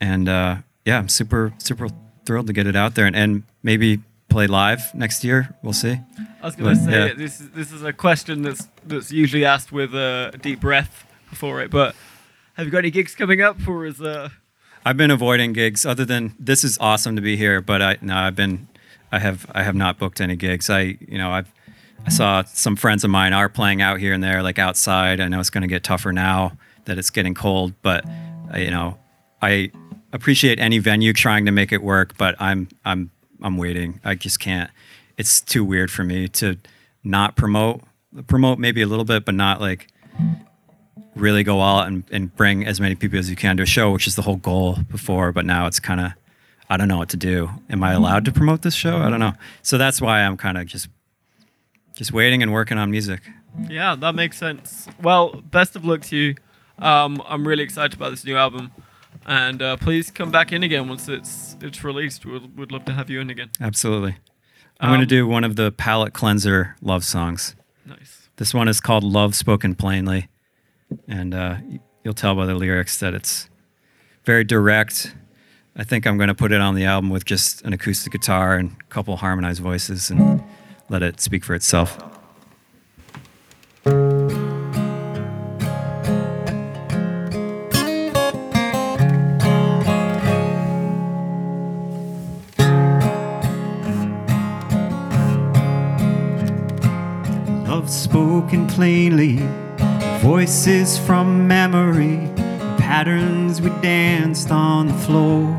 and 0.00 0.28
uh, 0.28 0.56
yeah, 0.84 0.98
I'm 0.98 1.08
super 1.08 1.52
super 1.58 1.88
thrilled 2.24 2.48
to 2.48 2.52
get 2.52 2.66
it 2.66 2.76
out 2.76 2.94
there 2.96 3.06
and, 3.06 3.16
and 3.16 3.44
maybe 3.62 4.00
play 4.36 4.46
live 4.46 4.94
next 4.94 5.24
year. 5.24 5.56
We'll 5.62 5.72
see. 5.72 5.98
I 6.42 6.44
was 6.44 6.56
going 6.56 6.76
to 6.76 6.84
say 6.84 7.08
yeah. 7.08 7.14
this 7.14 7.40
is 7.40 7.48
this 7.52 7.72
is 7.72 7.82
a 7.82 7.90
question 7.90 8.42
that's 8.42 8.68
that's 8.84 9.10
usually 9.10 9.46
asked 9.46 9.72
with 9.72 9.94
a 9.94 10.38
deep 10.42 10.60
breath 10.60 11.06
before 11.30 11.62
it, 11.62 11.70
but 11.70 11.96
have 12.52 12.66
you 12.66 12.70
got 12.70 12.80
any 12.80 12.90
gigs 12.90 13.14
coming 13.14 13.40
up, 13.40 13.56
or 13.66 13.86
is 13.86 13.98
uh 13.98 14.28
I've 14.84 14.98
been 14.98 15.10
avoiding 15.10 15.54
gigs 15.54 15.86
other 15.86 16.04
than 16.04 16.34
this 16.38 16.64
is 16.64 16.76
awesome 16.82 17.16
to 17.16 17.22
be 17.22 17.38
here, 17.38 17.62
but 17.62 17.80
I 17.80 17.96
no, 18.02 18.14
I've 18.14 18.36
been 18.36 18.68
I 19.10 19.20
have 19.20 19.46
I 19.54 19.62
have 19.62 19.74
not 19.74 19.98
booked 19.98 20.20
any 20.20 20.36
gigs. 20.36 20.68
I 20.68 20.98
you 21.00 21.16
know 21.16 21.30
I've 21.30 21.50
I 22.04 22.10
saw 22.10 22.42
some 22.42 22.76
friends 22.76 23.04
of 23.04 23.10
mine 23.10 23.32
are 23.32 23.48
playing 23.48 23.80
out 23.80 24.00
here 24.00 24.12
and 24.12 24.22
there, 24.22 24.42
like 24.42 24.58
outside. 24.58 25.18
I 25.18 25.28
know 25.28 25.40
it's 25.40 25.48
going 25.48 25.62
to 25.62 25.74
get 25.76 25.82
tougher 25.82 26.12
now 26.12 26.58
that 26.84 26.98
it's 26.98 27.08
getting 27.08 27.32
cold, 27.32 27.72
but 27.80 28.04
you 28.54 28.70
know 28.70 28.98
I 29.40 29.70
appreciate 30.12 30.60
any 30.60 30.76
venue 30.76 31.14
trying 31.14 31.46
to 31.46 31.52
make 31.52 31.72
it 31.72 31.82
work, 31.82 32.18
but 32.18 32.34
I'm 32.38 32.68
I'm 32.84 33.10
I'm 33.42 33.56
waiting. 33.56 34.00
I 34.04 34.14
just 34.14 34.40
can't. 34.40 34.70
It's 35.16 35.40
too 35.40 35.64
weird 35.64 35.90
for 35.90 36.04
me 36.04 36.28
to 36.28 36.58
not 37.04 37.36
promote 37.36 37.82
promote 38.26 38.58
maybe 38.58 38.82
a 38.82 38.86
little 38.86 39.04
bit, 39.04 39.24
but 39.24 39.34
not 39.34 39.60
like 39.60 39.88
really 41.14 41.42
go 41.42 41.60
out 41.60 41.86
and, 41.86 42.04
and 42.10 42.34
bring 42.36 42.66
as 42.66 42.80
many 42.80 42.94
people 42.94 43.18
as 43.18 43.28
you 43.30 43.36
can 43.36 43.56
to 43.56 43.62
a 43.62 43.66
show, 43.66 43.90
which 43.90 44.06
is 44.06 44.16
the 44.16 44.22
whole 44.22 44.36
goal 44.36 44.78
before. 44.90 45.32
But 45.32 45.44
now 45.44 45.66
it's 45.66 45.80
kind 45.80 46.00
of, 46.00 46.12
I 46.68 46.76
don't 46.76 46.88
know 46.88 46.98
what 46.98 47.08
to 47.10 47.16
do. 47.16 47.50
Am 47.70 47.82
I 47.82 47.92
allowed 47.92 48.24
to 48.26 48.32
promote 48.32 48.62
this 48.62 48.74
show? 48.74 48.98
I 48.98 49.10
don't 49.10 49.20
know. 49.20 49.32
So 49.62 49.78
that's 49.78 50.00
why 50.00 50.20
I'm 50.20 50.36
kind 50.36 50.58
of 50.58 50.66
just, 50.66 50.88
just 51.94 52.12
waiting 52.12 52.42
and 52.42 52.52
working 52.52 52.78
on 52.78 52.90
music. 52.90 53.20
yeah, 53.68 53.94
that 53.96 54.14
makes 54.14 54.38
sense. 54.38 54.88
Well, 55.02 55.42
best 55.50 55.76
of 55.76 55.84
luck 55.84 56.02
to 56.02 56.16
you. 56.16 56.34
Um, 56.78 57.22
I'm 57.26 57.48
really 57.48 57.62
excited 57.62 57.94
about 57.94 58.10
this 58.10 58.24
new 58.24 58.36
album, 58.36 58.70
and 59.26 59.60
uh, 59.60 59.76
please 59.76 60.10
come 60.10 60.30
back 60.30 60.52
in 60.52 60.62
again 60.62 60.88
once 60.88 61.08
it's 61.08 61.56
it's 61.60 61.84
released. 61.84 62.24
We'd, 62.24 62.56
we'd 62.56 62.72
love 62.72 62.84
to 62.86 62.92
have 62.92 63.10
you 63.10 63.20
in 63.20 63.28
again. 63.30 63.50
Absolutely. 63.60 64.16
I'm 64.80 64.90
going 64.90 65.00
Um, 65.00 65.06
to 65.06 65.14
do 65.14 65.26
one 65.26 65.44
of 65.44 65.56
the 65.56 65.72
palate 65.72 66.12
cleanser 66.12 66.76
love 66.80 67.04
songs. 67.04 67.54
Nice. 67.84 68.28
This 68.36 68.52
one 68.54 68.68
is 68.68 68.80
called 68.80 69.04
Love 69.04 69.34
Spoken 69.34 69.74
Plainly. 69.74 70.28
And 71.08 71.34
uh, 71.34 71.56
you'll 72.04 72.14
tell 72.14 72.34
by 72.34 72.46
the 72.46 72.54
lyrics 72.54 72.98
that 73.00 73.14
it's 73.14 73.48
very 74.24 74.44
direct. 74.44 75.14
I 75.74 75.84
think 75.84 76.06
I'm 76.06 76.16
going 76.18 76.28
to 76.28 76.34
put 76.34 76.52
it 76.52 76.60
on 76.60 76.74
the 76.74 76.84
album 76.84 77.10
with 77.10 77.24
just 77.24 77.62
an 77.62 77.72
acoustic 77.72 78.12
guitar 78.12 78.56
and 78.56 78.76
a 78.80 78.84
couple 78.84 79.16
harmonized 79.16 79.62
voices 79.62 80.10
and 80.10 80.42
let 80.88 81.02
it 81.02 81.20
speak 81.20 81.44
for 81.44 81.54
itself. 81.54 81.98
Spoken 98.46 98.66
plainly, 98.68 99.40
voices 100.20 100.96
from 101.00 101.48
memory, 101.48 102.30
patterns 102.78 103.60
we 103.60 103.70
danced 103.80 104.52
on 104.52 104.86
the 104.86 104.94
floor. 104.94 105.50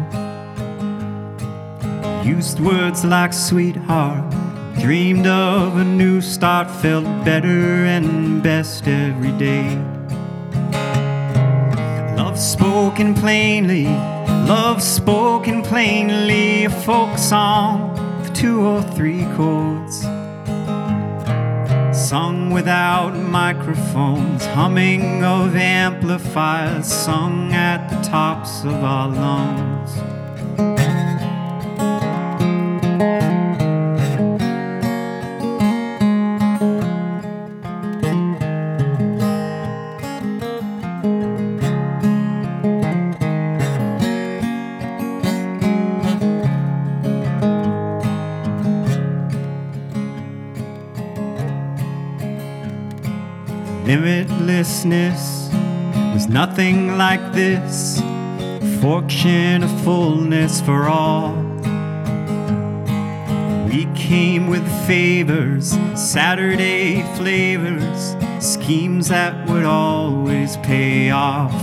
Used 2.24 2.62
words 2.62 3.04
like 3.04 3.34
sweetheart, 3.34 4.24
dreamed 4.80 5.28
of 5.28 5.76
a 5.76 5.84
new 5.84 6.22
start, 6.22 6.72
felt 6.72 7.04
better 7.26 7.84
and 7.86 8.42
best 8.42 8.88
every 8.88 9.34
day. 9.34 9.78
Love 12.16 12.40
spoken 12.40 13.14
plainly, 13.14 13.88
Love 14.48 14.82
spoken 14.82 15.62
plainly, 15.62 16.64
a 16.64 16.70
folk 16.70 17.18
song 17.18 17.92
with 18.22 18.34
two 18.34 18.66
or 18.66 18.82
three 18.82 19.26
chords. 19.36 20.06
Sung 22.08 22.52
without 22.52 23.18
microphones, 23.18 24.46
humming 24.46 25.26
of 25.26 25.58
amplifiers, 25.58 26.86
sung 26.88 27.52
at 27.52 27.90
the 27.90 28.02
tops 28.02 28.64
of 28.64 28.82
our 28.82 29.10
lungs. 29.10 30.17
Limitlessness 54.58 55.54
was 56.16 56.28
nothing 56.28 56.98
like 56.98 57.32
this. 57.32 58.02
Fortune 58.82 59.62
of 59.62 59.84
fullness 59.84 60.62
for 60.62 60.88
all. 60.88 61.36
We 63.70 63.86
came 63.94 64.48
with 64.48 64.68
favors, 64.88 65.78
Saturday 65.94 67.04
flavors, 67.18 68.16
schemes 68.40 69.10
that 69.10 69.48
would 69.48 69.64
always 69.66 70.58
pay 70.58 71.12
off. 71.12 71.54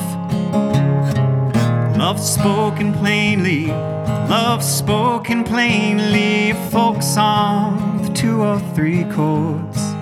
Love 1.99 2.21
spoken 2.21 2.93
plainly, 2.93 3.67
love 3.67 4.63
spoken 4.63 5.43
plainly, 5.43 6.51
a 6.51 6.71
folk 6.71 7.03
song 7.03 7.99
with 7.99 8.15
two 8.15 8.41
or 8.41 8.61
three 8.73 9.03
chords. 9.11 9.94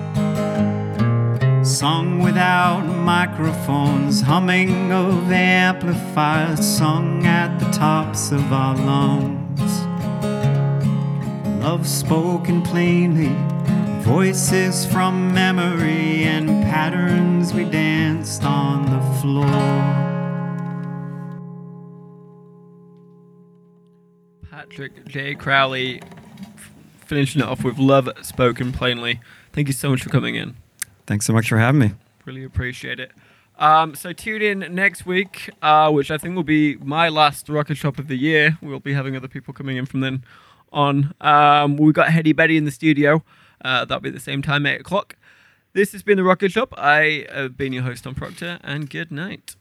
Sung 1.83 2.19
without 2.19 2.85
microphones, 2.85 4.21
humming 4.21 4.93
of 4.93 5.29
amplifiers, 5.29 6.65
sung 6.65 7.25
at 7.25 7.59
the 7.59 7.69
tops 7.71 8.31
of 8.31 8.53
our 8.53 8.73
lungs. 8.73 9.81
Love 11.61 11.85
spoken 11.85 12.61
plainly, 12.61 13.35
voices 14.01 14.85
from 14.85 15.33
memory 15.33 16.23
and 16.23 16.47
patterns 16.63 17.53
we 17.53 17.65
danced 17.65 18.45
on 18.45 18.85
the 18.85 19.01
floor. 19.19 19.45
Patrick 24.49 25.05
J. 25.05 25.35
Crowley 25.35 26.01
finishing 27.05 27.41
it 27.41 27.45
off 27.45 27.65
with 27.65 27.77
Love 27.77 28.09
Spoken 28.21 28.71
Plainly. 28.71 29.19
Thank 29.51 29.67
you 29.67 29.73
so 29.73 29.89
much 29.89 30.01
for 30.01 30.09
coming 30.09 30.35
in. 30.35 30.62
Thanks 31.05 31.25
so 31.25 31.33
much 31.33 31.49
for 31.49 31.57
having 31.57 31.79
me. 31.79 31.91
Really 32.25 32.43
appreciate 32.43 32.99
it. 32.99 33.11
Um, 33.57 33.93
so 33.95 34.13
tune 34.13 34.41
in 34.41 34.73
next 34.73 35.05
week, 35.05 35.49
uh, 35.61 35.91
which 35.91 36.09
I 36.09 36.17
think 36.17 36.35
will 36.35 36.43
be 36.43 36.75
my 36.77 37.09
last 37.09 37.49
Rocket 37.49 37.75
Shop 37.75 37.99
of 37.99 38.07
the 38.07 38.17
year. 38.17 38.57
We'll 38.61 38.79
be 38.79 38.93
having 38.93 39.15
other 39.15 39.27
people 39.27 39.53
coming 39.53 39.77
in 39.77 39.85
from 39.85 39.99
then 39.99 40.23
on. 40.71 41.13
Um, 41.21 41.77
we've 41.77 41.93
got 41.93 42.09
Hetty 42.09 42.33
Betty 42.33 42.57
in 42.57 42.65
the 42.65 42.71
studio. 42.71 43.23
Uh, 43.63 43.85
that'll 43.85 44.01
be 44.01 44.09
the 44.09 44.19
same 44.19 44.41
time, 44.41 44.65
8 44.65 44.81
o'clock. 44.81 45.15
This 45.73 45.91
has 45.91 46.03
been 46.03 46.17
the 46.17 46.23
Rocket 46.23 46.51
Shop. 46.51 46.73
I 46.77 47.25
have 47.31 47.57
been 47.57 47.73
your 47.73 47.83
host, 47.83 48.03
Tom 48.03 48.15
Proctor, 48.15 48.59
and 48.63 48.89
good 48.89 49.11
night. 49.11 49.55